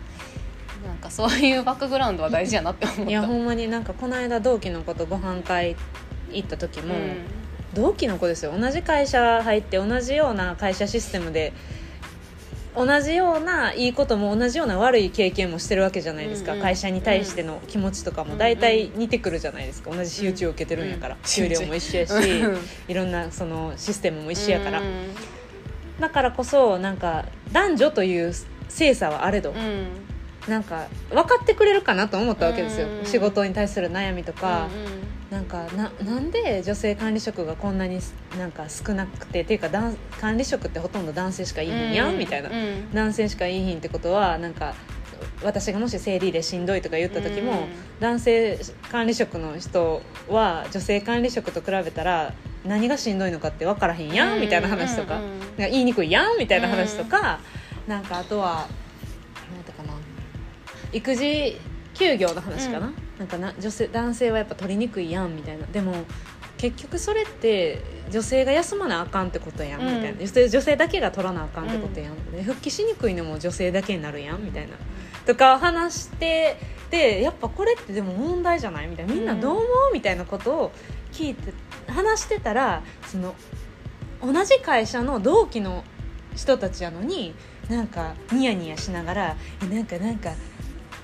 [0.85, 3.03] なんかそういうバックグラウンドは大事やなって思った。
[3.03, 5.75] いやほんまになんかこの間同期の子とご飯会
[6.31, 7.39] 行った時も、うん
[7.73, 8.53] 同期の子ですよ。
[8.57, 11.53] 同じ会社入って同じような会社システムで
[12.75, 19.91] 同じようないいことも同じような悪い経験もしてるわけじゃないですか、うんうん会社に対しての気持ちとかも大体似てくるじゃないですか。
[19.91, 25.15] 同じ仕打ちを受けてるんやから、うん給料も一緒やし、うんいろんなそのシステムも一緒やから、うん
[25.99, 28.33] だからこそなんか男女という
[28.69, 29.87] 性差はあれど、うん。
[30.47, 37.99] なんか分かってくれるかなと思ったわけですよ、うん仕事に対する悩みとか、うんなんかななんで女性管理職がこんなに
[38.37, 42.91] なんか少なくてっていうか男管理職ってほとんど男性しかいいひんやん、みたいな、うん。
[42.91, 44.73] 男性しかいいひんってことはなんか
[45.43, 47.67] 私がもし生理でしんどいとか言った時も、うん。
[47.99, 48.59] 男性
[48.91, 52.33] 管理職の人は女性管理職と比べたら
[52.65, 55.21] 何がしんどいのかって分からへんやん、みたいな話とか,、
[55.57, 57.39] 言いにくいやんみたいな話とか、
[57.87, 58.67] なんかあとは
[59.47, 59.93] 何やったかな。
[60.91, 61.55] 育児
[61.93, 65.65] 休業の話かな,、うんなんかな女性男性はやっぱ取りにくいやんみたいな。
[65.67, 65.93] でも
[66.57, 70.19] 結局それって女性が休まなあかんってことやん、うんみたいな。
[70.19, 74.73] 女性女性だけが取らなあかんってことやん、で復帰しにくいのも女性だけになるやんみたいな。
[75.25, 76.57] とか話して
[76.89, 79.13] でやっぱこれってでも問題じゃないみたいな。
[79.13, 80.71] みんなどう思うみたいなことを
[81.11, 81.53] 聞いて
[81.87, 83.35] 話してたらその
[84.21, 85.83] 同じ会社の同期の
[86.35, 87.33] 人たちやのに
[87.69, 90.31] なんかニヤニヤしながら「えなんかなんか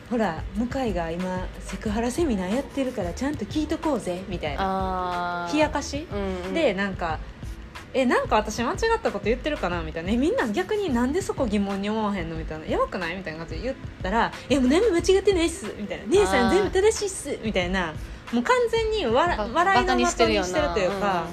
[0.09, 5.47] ほら向井が今セクハラセミナーやってるからちゃんと聞いとこうぜ」みたいな。
[5.47, 7.19] あ冷やかし、うんうん、でなんか
[7.93, 10.11] 「えなんか私間違ったこと言ってるかな?」みたいな。
[10.11, 17.93] え「みんな逆になんでそこ疑問に思わへんの?」みたいな「やばくない?」みたいな感じで言ったら「えもう何も間違ってないっす」みたいな「姉さん全部正しいっす」みたいな。
[18.31, 20.15] もう完全に笑ば笑いの的にし
[20.51, 21.27] てるというか、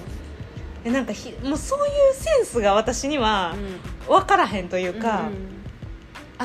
[0.84, 3.64] えなんかひもうそういうセンスが私にはうん。
[3.64, 5.61] うん分からへんといううんか、うん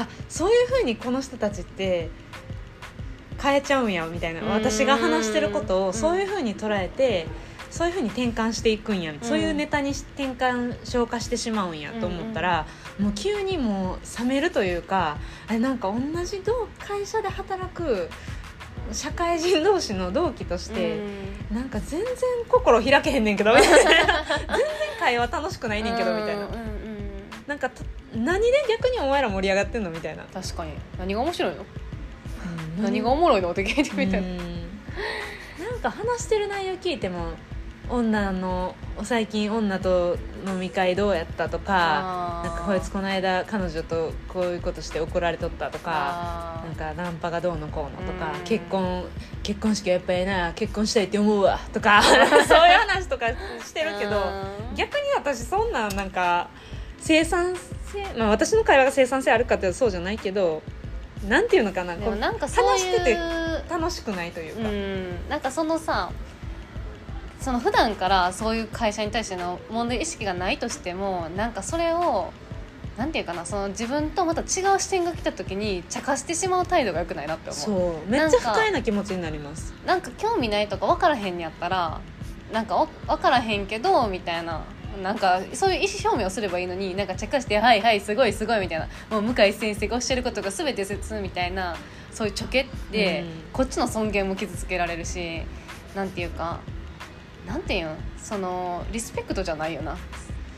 [0.01, 2.10] あそういうふうにこの人たちって
[3.41, 4.41] 変えちゃうんやみたいな。
[4.41, 4.49] うん。
[4.49, 5.88] 私が話してることうん。
[5.88, 7.27] をそういうふうに捉えて
[7.69, 9.19] そういうふうに転換していくんや、ん。
[9.21, 12.65] そういうネタにし転換消化してしまうんやと思ったら、
[12.99, 18.10] もう急にもう冷めるというかあれなんか同じ同会社で働く
[18.91, 20.97] 社会人同士の同期として、
[21.51, 22.07] なんか全然
[22.47, 23.77] 心開けへんねんけどみたいな。
[23.77, 24.67] 全然
[24.99, 26.45] 会話楽しくないねんけどみたいな。
[26.45, 26.77] うんうんうん
[27.47, 27.81] なんかと
[28.15, 30.24] 何で逆にお前ら盛り上がってんのみたいな。
[30.34, 30.72] 確かに。
[30.98, 31.65] 何が面白いの？
[32.82, 34.28] 何がおもろいのって聞いてみたいな。
[34.28, 34.38] うん。
[34.38, 37.32] なんか話してる内容聞いても
[37.89, 48.43] 女の最近女と飲み会どうやったとかなんかこいつこの間彼女とこういうことして怒られとったとかあなんかナンパがどうのこうのとかうん。
[48.43, 49.06] 結婚
[49.43, 52.28] 結婚式はやっぱりな結婚したいって思うわとか そういう
[52.88, 53.28] 話とか
[53.63, 54.76] してるけどうん。
[54.76, 56.50] 逆に私そんなんなんか
[57.00, 57.56] 生産
[57.91, 60.62] 性、まあ、私の会話が生産性あるかってそうじゃないけど
[61.28, 65.30] なんていうのかなでこうもなんかそう話してていう楽しくないというか、うん。
[65.30, 66.12] なんかそのさ
[67.39, 72.32] その普段からそういう会社に対しての問題意識がないとしてもなんかそれを
[72.97, 74.43] なんていうかなその自分とまた違
[74.76, 77.62] う視点が来た時に茶化してしまう態度がよくないなって思う。
[77.62, 78.10] そう。
[78.10, 79.73] めっちゃ不快な気持ちになります。
[79.86, 82.02] なんか興味ないとか分からへんにやったら
[82.52, 84.63] なんかわ分からへんけどみたいな
[85.01, 91.75] なんかそういう意思表明をすればいいのになんか茶化して「はいはいすごいすごい」みたいなもう向井先生がおっしゃることが全て説みたいな
[92.12, 93.27] そういうちょけって、うん。
[93.53, 95.41] こっちの尊厳も傷つけられるし
[95.95, 96.60] なんていうか
[97.47, 99.97] なんていうんそのリスペクトじゃないよな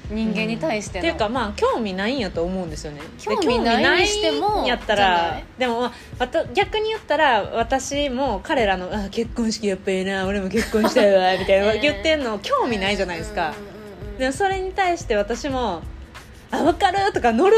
[0.10, 3.02] 人間に対しての、っていうかまあ興味ないんやと思うんですよね。
[3.20, 5.46] 興味ないにしてもやったらい。
[5.60, 13.79] でも、まあ、逆に言ったら私も彼らのあ結婚式やっぱりな俺も結婚したいわみたいな言ってんの興味ないじゃないですか、うんうんうんうん
[14.20, 15.82] でもそれに対して私も
[16.52, 17.56] 「あ分かる!」とか乗る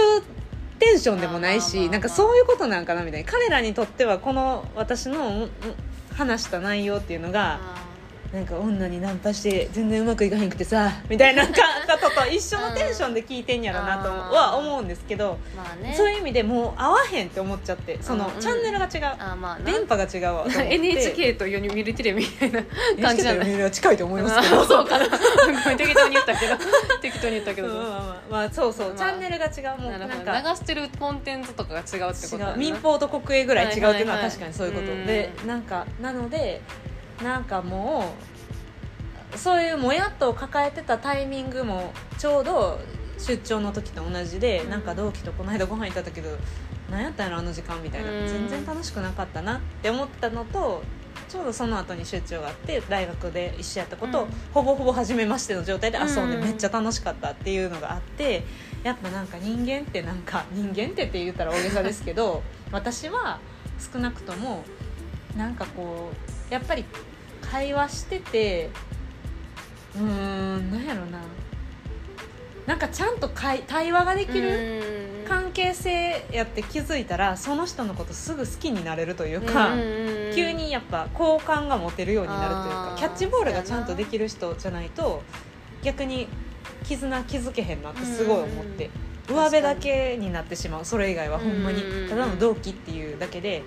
[0.79, 5.49] テンションでもないしなんかそういうことなんかなみたいな彼らにとってはこの私のうん
[6.15, 7.75] 話した内容っていうのがあ
[8.33, 15.93] なんか女にナンパして全然うまくいかへんくてさみたいなかことと一緒のテンションで聞いてんやろなとうんは思うんですけどーまあね。
[15.97, 19.65] そういう意味でもう合わへんって思っちゃってそのうんチャンネルが違う。
[19.65, 22.63] 電波が違うわ NHK と読売テレビみたいな
[23.01, 23.43] 感じなんだ。
[23.45, 24.63] NHK は近いと思いますけあど。
[24.65, 25.05] そうかな。
[25.77, 26.55] 適当に言ったけど。
[27.01, 36.61] 適当に言ったけど、 うんまあまあまあそうそう、まあチャンネルが違うもうなんかど流してるコンテンツとかが違うってこと民放と国営ぐらい違うっていうのは確かにそういうこと、うんでなんかなので
[37.23, 38.13] なんかも
[39.33, 42.79] うそういうもやっと抱えてたタイミングもちょうど
[43.17, 44.69] 出張の時と同じで、うん。
[44.69, 46.29] なんか同期とこの間ご飯行ったけど
[46.89, 48.27] 何やったんやろあの時間みたいな、うん。
[48.27, 50.83] 全然楽しくなかったなって思ったのと
[51.29, 54.29] ちょうどその後に出張があって大学で一緒やったことを、うん。
[54.53, 58.43] ほぼほぼ初めましての状態で遊んでうんめっちゃ楽しかったっていうのがあって
[58.83, 63.39] やっぱなんか人間ってなんか 人間ってって言ったら大げさですけど私は
[63.93, 64.63] 少なくとも
[65.37, 66.11] なんかこ
[66.49, 66.83] うやっぱり
[67.51, 68.69] 会話してて
[69.95, 71.19] うーんなんやろな。
[72.65, 75.27] なんかちゃんと会対話ができるうん。
[75.27, 79.69] 関係性やって気づいたらその人のことすぐ好きになれるというか、
[80.35, 85.23] 急にやっぱ好感が持てるようになるというかキャッチボールがちゃんとできる人じゃないと
[85.83, 86.27] 逆に
[86.83, 88.91] 絆気づけへんなってすごい思って、うん
[89.27, 90.85] 上辺だけになってしまう。
[90.85, 91.83] それ以外はほんまに。
[91.83, 92.09] うん。
[92.09, 93.63] ただの同期っていうだけで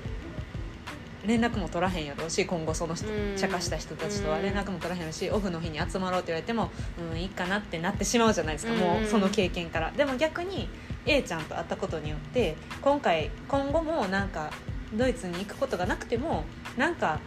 [1.26, 3.36] 連絡も取らへんやろうし今後その人うん。
[3.36, 4.38] 茶化した人たちとは。
[4.38, 6.70] 連絡も取らへんしオフの日に集まろうって言われても
[7.12, 8.72] うんいいかなってなってしまうじゃないですか。
[8.74, 9.90] もうその経験から。
[9.90, 10.68] でも逆に
[11.06, 14.50] A ちゃんと会ったことによって今回今後もなんか
[14.94, 16.44] ドイツに行くことがなくても
[16.76, 17.20] なんか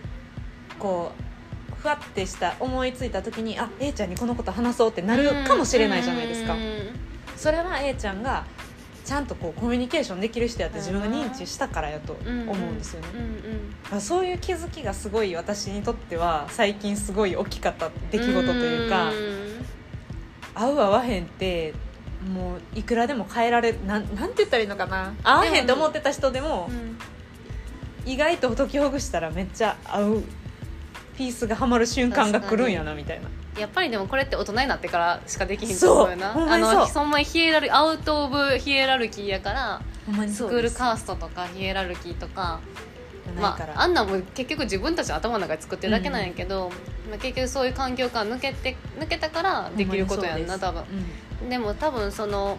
[0.80, 1.12] こ
[1.72, 6.56] うふわってした思いついた時にあ A ちゃんにこのこと話そうってなるかもしれないじゃないですか。
[7.36, 8.46] それは A ちゃんが
[9.08, 13.08] ちゃんとこうコミュニケーションできる人やって自分が認知したからやと思うんですよね。
[13.14, 13.72] うんうん。
[13.84, 19.14] だからそういう気づきがすごい私にとっては最近すごい大きかった出来事というかん
[20.56, 21.74] 合う合わへんって
[22.34, 25.14] もういくらでも変えられるなんなんて言ったらいいのかな。
[25.24, 26.98] 合わへんって思ってた人でもうん。
[28.06, 30.24] 意外と解きほぐしたらめっちゃ合う
[31.18, 33.28] ピースがはまる瞬間が来るんやなみたいな。
[33.60, 36.32] やっぱりでもこれって大人になってからしかできひんと思うよな。
[36.32, 39.82] あのそんまにヒエラルアウト・オブ・ヒエラルキーやから
[40.28, 42.60] スクールカーストとかヒエラルキーとか
[43.40, 46.72] まあ、あんなんも結局自分たちの頭の中で作ってるだけなんやけど、
[47.10, 50.84] まあ、結局そういう環境から抜けて抜けたからできることやんな多分。
[51.50, 52.58] でも多分その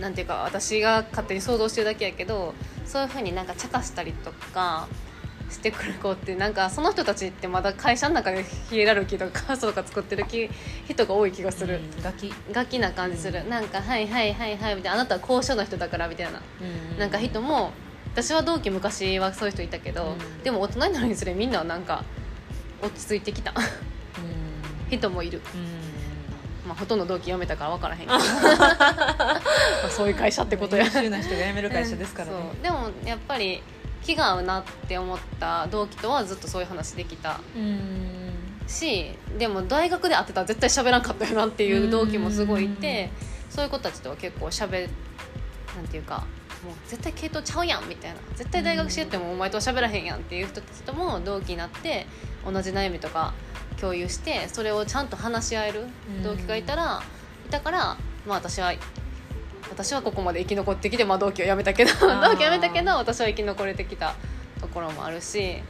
[0.00, 4.88] なんていうか私が勝手に想像してるだけやけどそういうふうになんか茶化したりとか
[5.54, 10.50] してくる子ってなんかその人たちってまだ会社の中でヒエラルキーとかカーストとか作ってる気
[10.88, 16.40] 人が多い気がする、うんガキ、ガキな感じする、なんか「はいはいはいはい」みたいな「あなたは高尚な人だから」みたいな。
[16.98, 17.72] なんか人も
[18.12, 20.42] 私は同期昔はそういう人いたけど、うん。
[20.42, 22.04] でも大人になるにつれみんななんか
[22.82, 23.52] 落ち着いてきた。
[24.90, 25.40] 人もいる、
[26.66, 28.12] まあ、ほとんど同期辞めたから分からへんけど。
[28.18, 29.40] まあ
[29.90, 30.84] そういう会社ってことや。
[30.84, 33.62] 優秀な人が辞める会社ですからね、でもやっぱり
[34.04, 38.32] 気が合うなって思った同期とはずっとそういう話できたうん。
[38.66, 43.10] しでも大学で会ってたら絶対喋らんかったよなっていう同期もすごいいて
[43.50, 44.88] そういう子たちとは結構喋
[45.76, 46.24] なんていうか
[46.64, 48.16] もう絶対系統ちゃうやんみたいな。
[48.36, 52.06] 絶対大学してってもお前とは喋らへんやんっていう人たちとも同期になって
[52.44, 53.34] 同じ悩みとか
[53.80, 55.84] 共有してそれをちゃんと話し合える
[56.22, 57.02] 同期がいたら
[57.46, 57.78] いたから
[58.26, 58.72] まあ私は
[59.70, 62.30] 私はここまで生き残ってきて、まあ、同期を辞めたけどー。
[62.30, 64.14] 同期辞めたけど私は生き残れてきた
[64.60, 65.62] ところもあるし。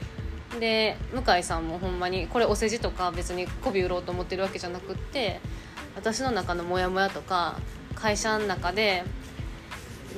[0.61, 5.41] で向井さんもほんまにこれお世辞とか別に媚び売ろうと思ってるわけじゃなくって
[5.97, 7.59] 私の中のモヤモヤとか
[7.95, 9.05] 会社の中で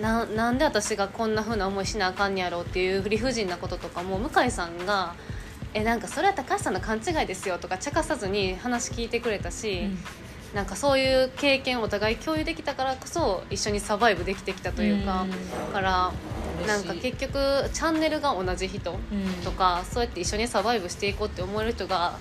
[0.01, 5.15] ななんで私がこんな風な思いしなあかんねやろうっていう理不尽なこととかも向井さんが
[5.73, 9.89] 「えなんかそれは高橋さんの勘違いですよ」とか茶化さずに話聞いてくれたし、
[10.57, 15.27] なんかそういう経験をお互い共有できたからこそ一緒にサバイブできてきたというか、
[15.71, 16.12] から
[16.66, 17.35] なんか結局
[17.75, 18.99] チャンネルが同じ人
[19.45, 22.19] とかそうやって一緒にサバイブしていこうって思える人が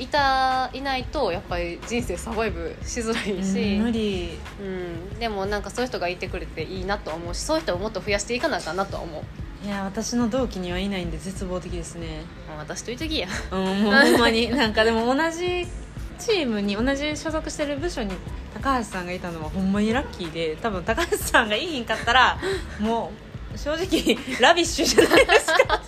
[0.00, 4.36] いたいないとやっぱり人生サバイブしづらいし、無理。
[4.60, 7.34] うん、でもなんかそういう人がいてくれていいなと思う。
[7.36, 9.20] しそういう人をもっと増やしていかなあかんなとは思
[9.64, 12.22] う、いや私の同期にはいないんで絶望的ですね。
[12.48, 13.28] まあ私といときや。
[13.52, 14.50] うんほんまに。
[14.54, 15.68] なんかでも同じ
[16.18, 18.14] チームに同じ所属してる部署に
[18.54, 22.38] 高橋さんがいたのはほんまにラッキーで多分高橋さんがいいひんかったら
[22.80, 23.12] も
[23.54, 25.54] う正直ラビッシュじゃないですか。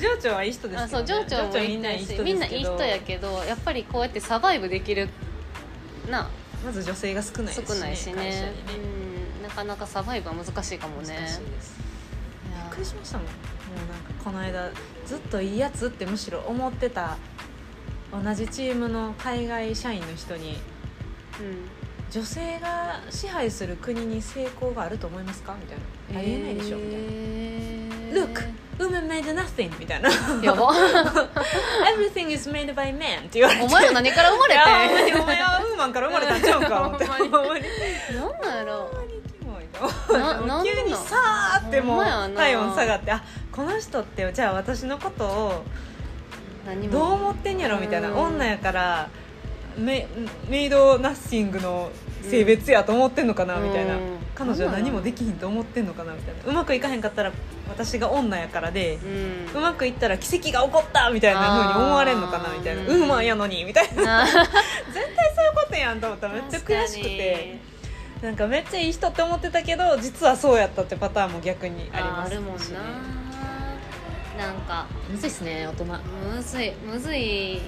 [0.00, 5.08] 上長はいい人ですあけど、ね、そう上長もいみんないい人みんないい人やけどやっぱりこうやってサバイブできる
[6.10, 6.28] な。
[6.64, 8.14] まず女性が少ないです少ないしね。
[8.14, 8.52] ね。
[9.38, 11.14] うん、なかなかサバイブは難しいかもね。
[11.14, 11.76] 難しいです。
[12.48, 13.26] いやびっくりしましたもん。
[13.26, 14.70] もうなんかこの間
[15.06, 17.18] ずっといいやつってむしろ思ってた
[18.22, 20.58] 同じチームの海外社員の人に
[21.40, 21.68] うん
[22.10, 25.56] 女性が支配する国に成功があると思いますか？
[25.60, 25.78] みたい
[26.14, 26.20] な。
[26.20, 26.76] ありえないでしょ？
[26.78, 26.98] みたいな。
[27.10, 28.44] えー Look
[28.78, 30.08] women made nothing みたいな。
[30.42, 30.72] やば。
[31.96, 33.62] Everything is made by men って言われて。
[33.64, 34.64] お前は何から生まれいや
[35.16, 37.04] ほんお前はウーマンから生まれたんちゃう んか思って。
[37.06, 37.30] ほんまに。
[37.32, 37.64] ほんまに
[38.42, 38.90] なんやろ
[40.64, 42.04] 急にさーってもう
[42.36, 45.64] 体温下がってあこの人ってじゃあ私のことを
[46.90, 48.10] どう思ってんやろみたいな。
[48.10, 48.16] うん。
[48.16, 49.08] 女やから
[49.76, 50.06] メ
[50.48, 51.90] メイドナッシングの
[52.22, 53.96] 性別やと思ってんのかなみたいな。
[53.96, 54.00] うん。
[54.34, 56.50] 彼女は何もできひんと思ってんのかなみたいな。
[56.50, 57.32] うまくいかへんかったら
[57.68, 58.98] 私が女やからで
[59.54, 62.82] うまくいったら奇跡が起こったみたいな風に思われんのかなみたいな。
[62.82, 64.22] あウーーマンやのにみたいな。
[64.22, 64.42] あ 絶対
[65.36, 66.28] そういうことやんと思った。
[66.28, 67.74] らめっちゃ悔しくて。
[68.22, 73.23] なんかめっちゃいい人って思ってたけど実はそうやったってパターンも逆にありますあるもんな
[74.38, 74.86] なんか。
[75.10, 75.84] むずいっすね大人。
[75.84, 77.60] むずいむずい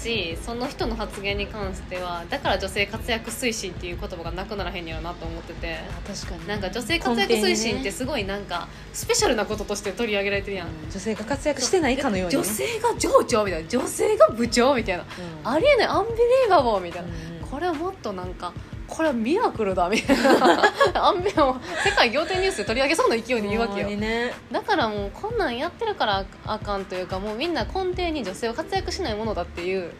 [0.00, 5.78] しその人の発言に関してはだから女性活躍推進っていう言葉がなくならへんやろなと思ってて。
[6.06, 6.48] 確かに。
[6.48, 12.36] なんか女性活躍推進ってすごいなんかスペシャルなこととして取り上げられてるやん、女性が活躍してないかのように。
[12.36, 13.68] ね女性が上長みたいな。
[13.68, 15.04] 女性が部長みたいな。
[15.44, 15.52] うん。
[15.52, 15.86] ありえない。
[15.88, 17.48] アンビリーバボーみたいな、うん。
[17.48, 18.54] これはもっとなんか
[18.90, 21.08] これはミラクルだみたいな。
[21.08, 23.88] アンビも世界仰天ニュースで取り上げそうな勢いで言うわけよ。
[23.90, 24.34] ね。
[24.50, 29.92] だからもうこんなんやってるからあかんというかもうみんな根底に女性は活躍しないものだっていう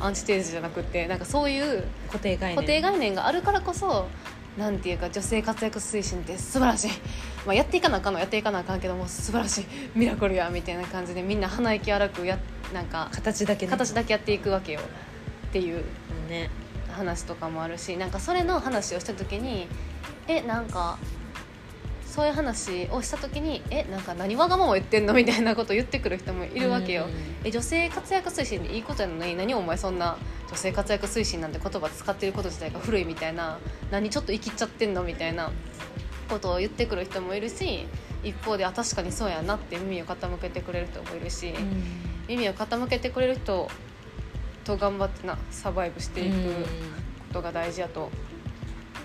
[0.00, 2.56] アンチテーゼじゃなくてなんかそういう固定概念。
[2.56, 4.08] 固定概念があるからこそ
[4.56, 6.90] なんていうか女性活躍推進って素晴らしい、
[7.46, 9.66] まあ、やっていかなあかんのはやっていかなあかんけども素晴らしい。
[9.94, 12.38] ミラクルやみたいな感じでみんな鼻息荒くや
[12.72, 13.70] なんか形だけね。
[13.70, 14.80] 形だけやっていくわけよ。
[15.48, 15.84] っていう。
[16.28, 16.50] ね
[16.92, 19.66] 話とかもあるしなんかそれの話をした時に
[20.28, 20.98] えなんか
[22.04, 25.14] そういう話をした時にえなんか何わがまま言ってんの？
[25.14, 27.06] みたいなことを言ってくる人もいるわけよ、
[27.42, 30.18] え女性活躍推進でいいことやのに何お前そんな
[30.48, 33.58] 女性活躍推進なんて言葉使ってること自体が古いみたいな
[33.90, 35.02] 何ちょっと生きっちゃってんの？
[35.04, 35.50] みたいな
[36.28, 37.86] ことを言ってくる人もいるし
[38.22, 41.54] 一方であ確かにそうやなって耳を傾けてくれる人もいるし、
[42.28, 43.68] 耳を傾けてくれる人
[44.64, 48.10] と頑張ってなサバイブしていくことが大事やと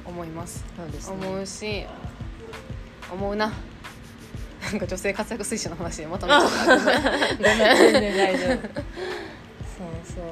[0.05, 1.27] 思います、そうですね。
[1.27, 1.85] 思うし
[3.11, 3.51] 思うな。
[4.71, 8.17] なんか女性活躍推進の話でまとめちゃごめん。
[8.17, 8.57] 大丈夫
[9.77, 10.23] そうそう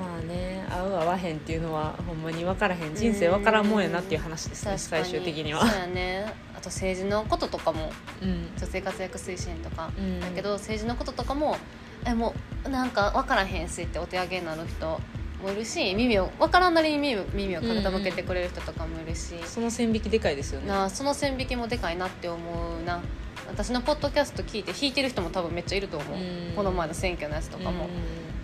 [0.00, 1.36] まあね合う合わへん。
[1.36, 2.22] っていうのはほん。
[2.22, 2.94] まに分からへん。
[2.94, 3.66] 人生分からん。
[3.66, 3.82] もん。
[3.82, 6.24] やなっていう話ですね最終的にはそうやね
[6.56, 8.48] あと政治のこととかもうん。
[8.58, 10.20] 女性活躍推進とか、うん。
[10.20, 11.56] だけど政治のこととかも
[12.06, 12.34] えも
[12.64, 15.00] うなんか分からへんしってお手上げになる人
[15.42, 20.68] もいるし耳を分からんなりに耳を耳を傾けてくれる人とかもいるし、その線引きでかいですよね。
[20.68, 22.40] なあその線引きもでかいなって思
[22.78, 23.00] うな。
[23.46, 26.20] 私のポッドキャスト聞いて弾いてる人も多分めっちゃいると思う、う
[26.52, 26.52] ん。
[26.56, 27.90] この前の選挙のやつとかも、うん。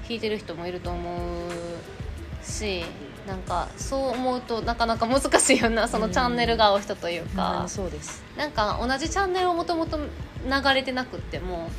[0.06, 2.84] 弾いてる人もいると思うし
[3.26, 7.54] なんかそう思うとなかなか難しいよなそのチャンネルが合う人というか。
[7.58, 8.22] まに、そうです。
[8.36, 11.70] なんか同じチャンネルをもともと流れてなくっても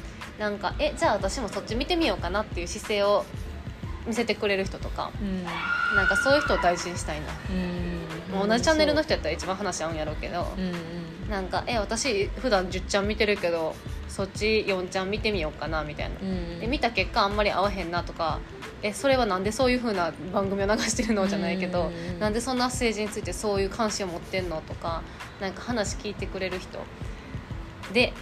[0.42, 3.24] なんかえじゃあ私もそっち見てみようかなっていう姿勢を
[4.08, 5.12] 見せてくれる人とか。
[5.22, 5.44] うん。
[5.44, 7.28] なんかそういう人を大事にしたいな、
[8.32, 8.40] うん。
[8.40, 11.28] もう同じチャンネルの人やったら一番話合うんやろうけど、うんう。
[11.28, 13.76] んなんかえ私普段10ちゃん見てるけど
[14.10, 16.60] そっち4ちゃん見てみようかなみたいな、うん。
[16.60, 18.40] で見た結果あんまり合わへんなとか
[18.82, 22.20] えそれはなんでそういう風な番組を流してるのじゃないけど、うん。
[22.20, 25.04] なんでそんな政治についてそういう関心を持ってんのとか
[25.40, 26.80] なんか話聞いてくれる人。
[27.94, 28.14] で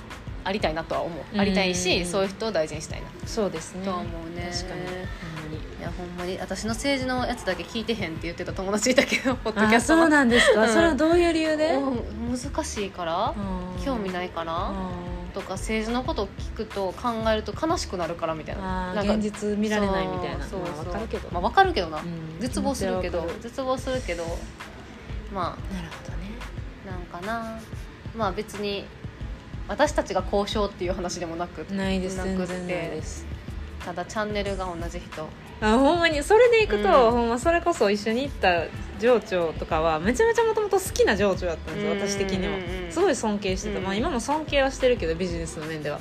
[0.43, 1.39] ありたいなとは思う、うん。
[1.39, 3.07] ありたいしそういう人を大事にしたいな。
[3.25, 3.85] そうですね。
[3.85, 4.49] とは思うね。
[4.51, 4.81] 確かに。
[5.79, 10.69] いやほんまに私の政治のやつだけ聞いてへんって言ってた友達いたけど ポッドキャあそうストのなんですか、うん。
[10.69, 11.77] それはどういう理由で？
[11.77, 11.91] お
[12.37, 13.33] 難しいから
[13.83, 14.71] 興味ないから
[15.33, 18.91] とか政治のことを聞くと考えると悲しくなるからみたいな。
[18.91, 20.45] あなんかー現実見られないみたいな。
[20.45, 22.39] そうまあそうわかるけど、まあ、分かるけどな、うん。
[22.39, 24.25] 絶望するけど絶望するけど
[25.33, 26.31] まなるほどね。
[26.87, 27.59] あなんかな。
[28.15, 28.85] まあ別に
[29.69, 32.17] 私たちが交渉っていう話でもなくないです。
[32.17, 33.25] なくって全然ないです。
[33.85, 35.29] ただチャンネルが同じ人。
[35.61, 37.11] あほんまにそれでいくと、うん。
[37.11, 38.63] ほんまそれこそ一緒に行った
[38.99, 43.85] 情緒とかはめちゃめちゃもともと好きな情緒だったんです私的にはすごい尊敬してた、うん。
[43.85, 45.99] まあ、今も尊敬はしてるけどビジネスの面では。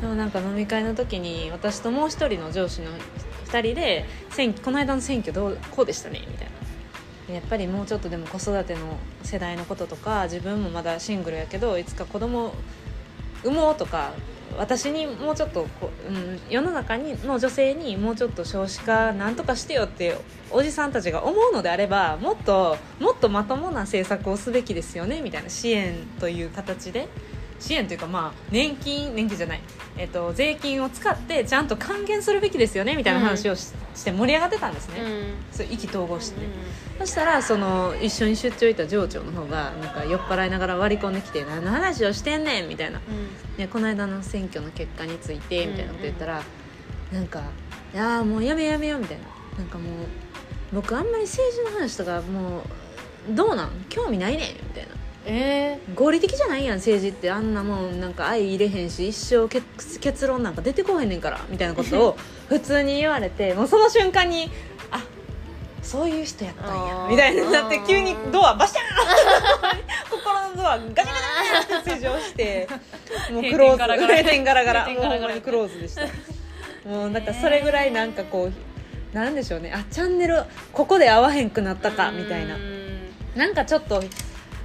[0.00, 2.90] でもなんか飲み会の時に私ともう一人の上司の
[3.46, 6.52] 2人で選挙この間の選挙どうこうでしたねみたいな。
[7.28, 12.54] でやっぱりもうちょっとでも子育ての世代のこととか自分もまだシングルやけどいつか子供
[13.44, 14.12] 産もうとか
[14.58, 20.16] 私にもうちょっとこう、うん、世の中にの女性にもうちょっと少子化なんとかしてよって
[20.50, 27.08] おじさんたちが思うのであればもっともっとまともな政策をすべきですよねみたいな支援という形で。
[27.62, 29.60] 支援というかまあ年金年金じゃない、
[29.96, 35.34] えっと、税金を使ってちゃんと還元するべきですよねみたいな話をし,、して盛り上がってたんですね、うん。
[35.52, 36.40] そう意気投合して、
[36.98, 43.00] そしたらその一緒に出張行った上長の方がなんか酔っ払いながら割り込んできて「何の話をしてんねん」みたいな。
[43.58, 46.42] ね、この間の選挙の結果についてみたいなこと言ったら、
[47.12, 47.42] なんか
[47.94, 49.24] 「いやーもうやめやめよう」みたいな。
[49.58, 50.06] なんかもう
[50.72, 52.62] 僕あんまり政治の話とかもう
[53.34, 53.70] どうなん？
[53.90, 54.94] 興味ないねんみたいな
[55.24, 57.30] え合理的じゃないやん政治って。
[57.30, 62.16] あんなもんなんか愛入れへんし一生結結論なんか出てこへんねんからみたいなことを
[62.48, 64.50] 普通に言われてもうその瞬間に
[64.90, 65.00] あ
[65.82, 72.68] そういう人やったんやみたいになって急にドアバシャーン 心のドアガチャガチャって施錠して
[73.32, 74.88] もうクローズ閉店ガラガラ。
[74.88, 76.02] もうほんまにクローズでした。
[76.88, 79.72] もうなんかそれぐらいなんかこうなんでしょうね。
[79.74, 80.42] あチャンネル
[80.72, 82.56] ここで合わへんくなったかみたいな。
[83.36, 84.02] なんかちょっと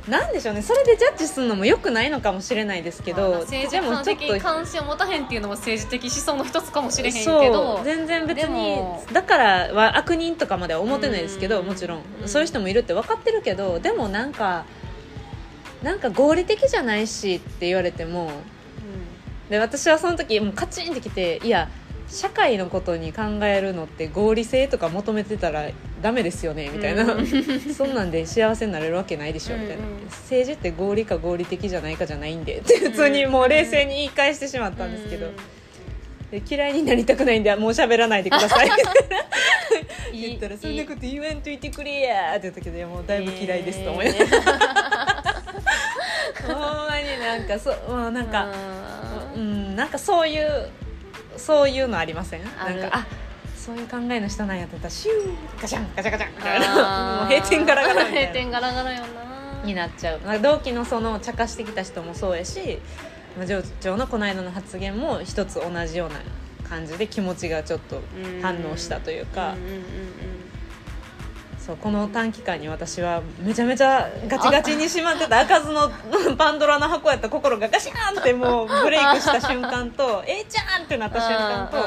[0.08, 0.62] なんでしょうね。
[0.62, 11.66] それでジャッジするのもよくないのかもしれないですけど政治でも家的関心を持たへんっていうのも政治的思想の一つかもしれへんけそどう全然別でにもだからは悪人とかまでは思ってないですけどうん。
[11.68, 12.02] もちろん。
[12.22, 14.66] うんそういう人もいるって分かってるけどでもなんか
[15.84, 18.32] なんか合理的じゃないしって言われても
[19.50, 21.70] で私はその時もうカチンってきていや
[22.08, 25.70] 社会のことに考えるのって合理性とか求めてたら
[26.02, 27.28] ダメですよねみたいな、うん。
[27.74, 35.32] そんなんで幸せになれるわけないでしょみたいな、うんうん政治って合理か合理的じゃないかじゃないんでって普通にもう冷静に言い返してしまったんですけど、
[36.32, 38.70] で嫌いになりたくないんでもう喋らないでください。
[40.14, 46.54] 言ったら「そんいないこと言わんといてくれや」って言ったけどもうだいぶ嫌いですと思いながら、えー。
[46.54, 48.48] ほんまになんかそうもうなんか、
[49.36, 50.70] うん、なんかそういう
[51.38, 52.44] そういうのありません？
[52.44, 53.06] なんかあ
[53.68, 57.20] そういう考えの人なんやってたらシューガチャンガチャガチャンみたいあなー。
[57.20, 58.32] もう閉店ガラガラみたいな。
[58.32, 60.22] 閉店ガラガラよなになっちゃう。
[60.22, 62.80] なんか同期のその茶化してきた人もそうやし
[63.38, 66.16] まあ上長のこの間の発言も一つ同じような
[66.70, 68.00] 感じで気持ちがちょっと
[68.42, 69.84] 反応したというか、うんうんうんうん
[71.68, 75.92] そうこの短期間に私はめちゃめちゃガチガチにしまってた開かずの
[76.38, 81.78] パンドラの箱やった心がガシャンってもう ブレイクした瞬間とええちゃんってなった瞬間と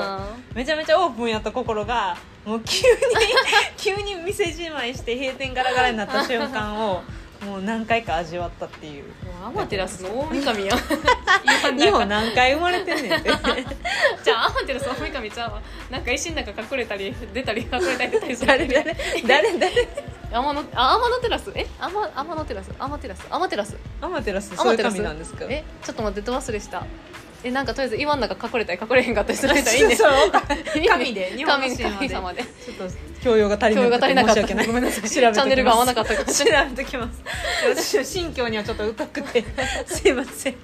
[0.55, 2.15] めちゃめちゃオープンやった心が
[2.45, 2.95] もう急に
[3.79, 7.03] 急に店じまいして閉店ガラガラになった瞬間を
[7.47, 9.05] もう何回か味わったっていう。
[9.45, 10.75] アマテラスの大神や
[11.79, 13.31] 日本何回生まれてんねんって。
[14.23, 18.95] じゃあアマテラス大神ちゃうわなんか石の中隠れたり出たり隠れたり出たりする誰誰
[19.27, 19.89] 誰誰？
[20.33, 21.51] アマノあアマノテラス？
[21.55, 21.67] え？
[21.81, 22.71] アマアマノテラス？
[22.79, 23.27] アマテラス？
[23.31, 24.55] アマテラスアマテラス？
[24.55, 25.47] そういう神なんですか？
[25.49, 25.65] え？
[25.83, 26.85] ちょっと待ってど忘れした。
[27.43, 29.97] えなんかとりあえず岩の中隠れたり隠れへんかったりするみたい いいね。
[30.89, 32.43] 神で神神様で。
[32.43, 32.85] ちょっと
[33.23, 34.41] 教養が足りなくてが足りなかった。
[34.43, 34.67] 申し訳ない。
[34.67, 35.11] ごめんなさい。
[35.11, 37.23] チャンネルが合わなかったか調べときます。
[37.69, 39.45] 私は新教にはちょっと疎くて。
[39.87, 40.55] すいません。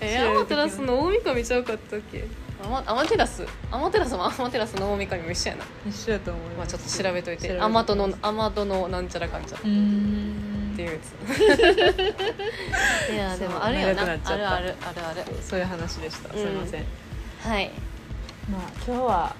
[0.00, 2.24] えアマテラスの大神ちゃうかったっけ？
[2.62, 3.44] アマアマテラス？
[3.70, 7.58] アマテラスもアマテラスの大神も一緒やな、一緒やと思いまあ、ますちょっと調べといて。
[7.60, 9.60] アマトのアマトのなんちゃらかんちゃら。
[9.60, 11.14] っていうやつ。
[13.12, 14.02] いやでもあるよな。
[14.02, 14.74] あるあるある
[15.06, 15.24] ある。
[15.42, 16.30] そういう話でした。
[16.34, 16.84] すいません、
[17.42, 17.70] はい。
[18.50, 19.34] まあ今日は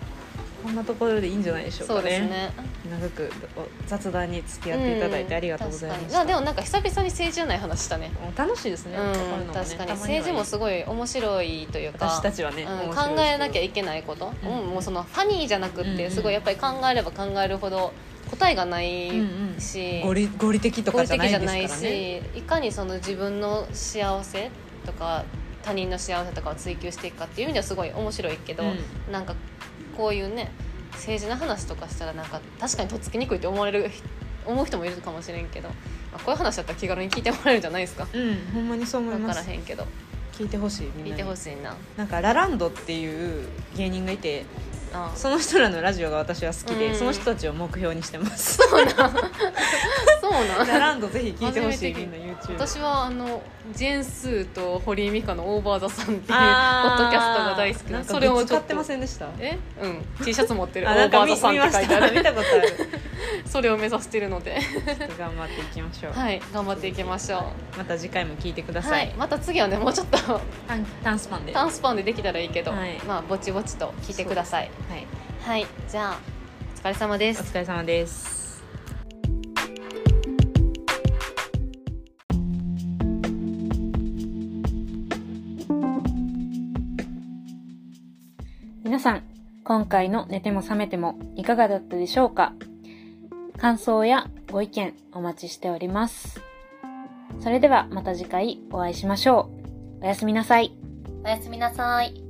[0.67, 2.01] こんなところでいいんじゃないでしょうかね。
[2.01, 2.51] そうですね。
[2.91, 6.29] 長くお雑談に付き合っていただいてありがとうございましうんた、確かに。
[6.29, 9.07] でもなんか久々に政治じゃない話したね楽しいですね、こう
[9.45, 9.55] ん、ね。
[9.55, 9.93] 確かに。
[9.93, 14.61] 政治もすごい面白いというか私たちはね、うん、面考えなきゃいけないこと、うん。
[14.61, 16.11] うんもうそのファニーじゃなくって、うんうん。
[16.11, 17.93] すごいやっぱり考えれば考えるほど
[18.33, 19.61] 答えがないうんうん。
[19.61, 21.69] し、合理合理的とかじゃないね。
[21.69, 24.51] しいかにその自分の幸せ
[24.85, 25.25] とか
[25.63, 29.13] 他人の幸せとかを追求していくかっていう意味ではすごい面白いけど、うん。
[29.13, 29.37] なんか
[29.97, 30.51] こういうね
[30.93, 33.91] 政治の話とかしたらなんか確かにとっつきにくいって思われる
[34.45, 35.75] 思う人もいるかもしれんけど、ま
[36.17, 38.07] あ、こういう話だったら気軽に聞いてもらえるんじゃないですか？
[38.13, 39.41] うんほんまにそう思い分ます。
[39.41, 39.87] からへんけど。
[40.33, 41.11] 聞いてほしいみんなに。
[41.13, 41.75] 聞いてほしいな。
[41.97, 44.45] なんかラランドっていう芸人がいて
[44.93, 46.95] あその人らのラジオが私は好きで、うん。
[46.95, 48.57] その人たちを目標にしてます。
[48.57, 50.67] そうなん。
[50.67, 53.43] ラランドぜひ聞いてほしいみんな YouTube 私はあの
[53.75, 59.27] ジェーン・スーと堀井美香の「オーバー・ザ・さん」っていうポあッドキャストが大好きなかなんそれを使ってませんでした？
[59.39, 59.59] え？
[59.81, 60.05] うん。
[60.25, 62.17] T シャツ持ってる「オあなんかバー・ザ・さん」って書いてある。
[62.17, 62.89] 見たことある
[63.47, 64.59] それを目指しているので。
[65.19, 70.41] 頑張っていきましょう、はい頑張っていきましょまた次回も聞いてくだうさ、はいいまた次はねもうちょっと。
[70.67, 71.53] 短短スパンで。
[71.53, 72.99] 短スパンでできたらいいけど、はい。
[73.07, 74.71] まあぼちぼちと聞いてください。
[74.89, 75.07] はい、
[75.43, 76.19] はいじゃあ
[76.77, 77.43] お疲れ様です。
[77.43, 78.37] お疲れ様です。
[88.85, 89.23] 皆さん、
[89.65, 92.53] 今回の寝ても覚めてもいかがだったでしょうか？
[93.59, 96.41] 感想やご意見お待ちしております。
[97.41, 99.51] それではまた次回お会いしましょ
[100.01, 100.05] う。
[100.05, 100.77] おやすみなさい。
[101.25, 102.26] おやすみなさい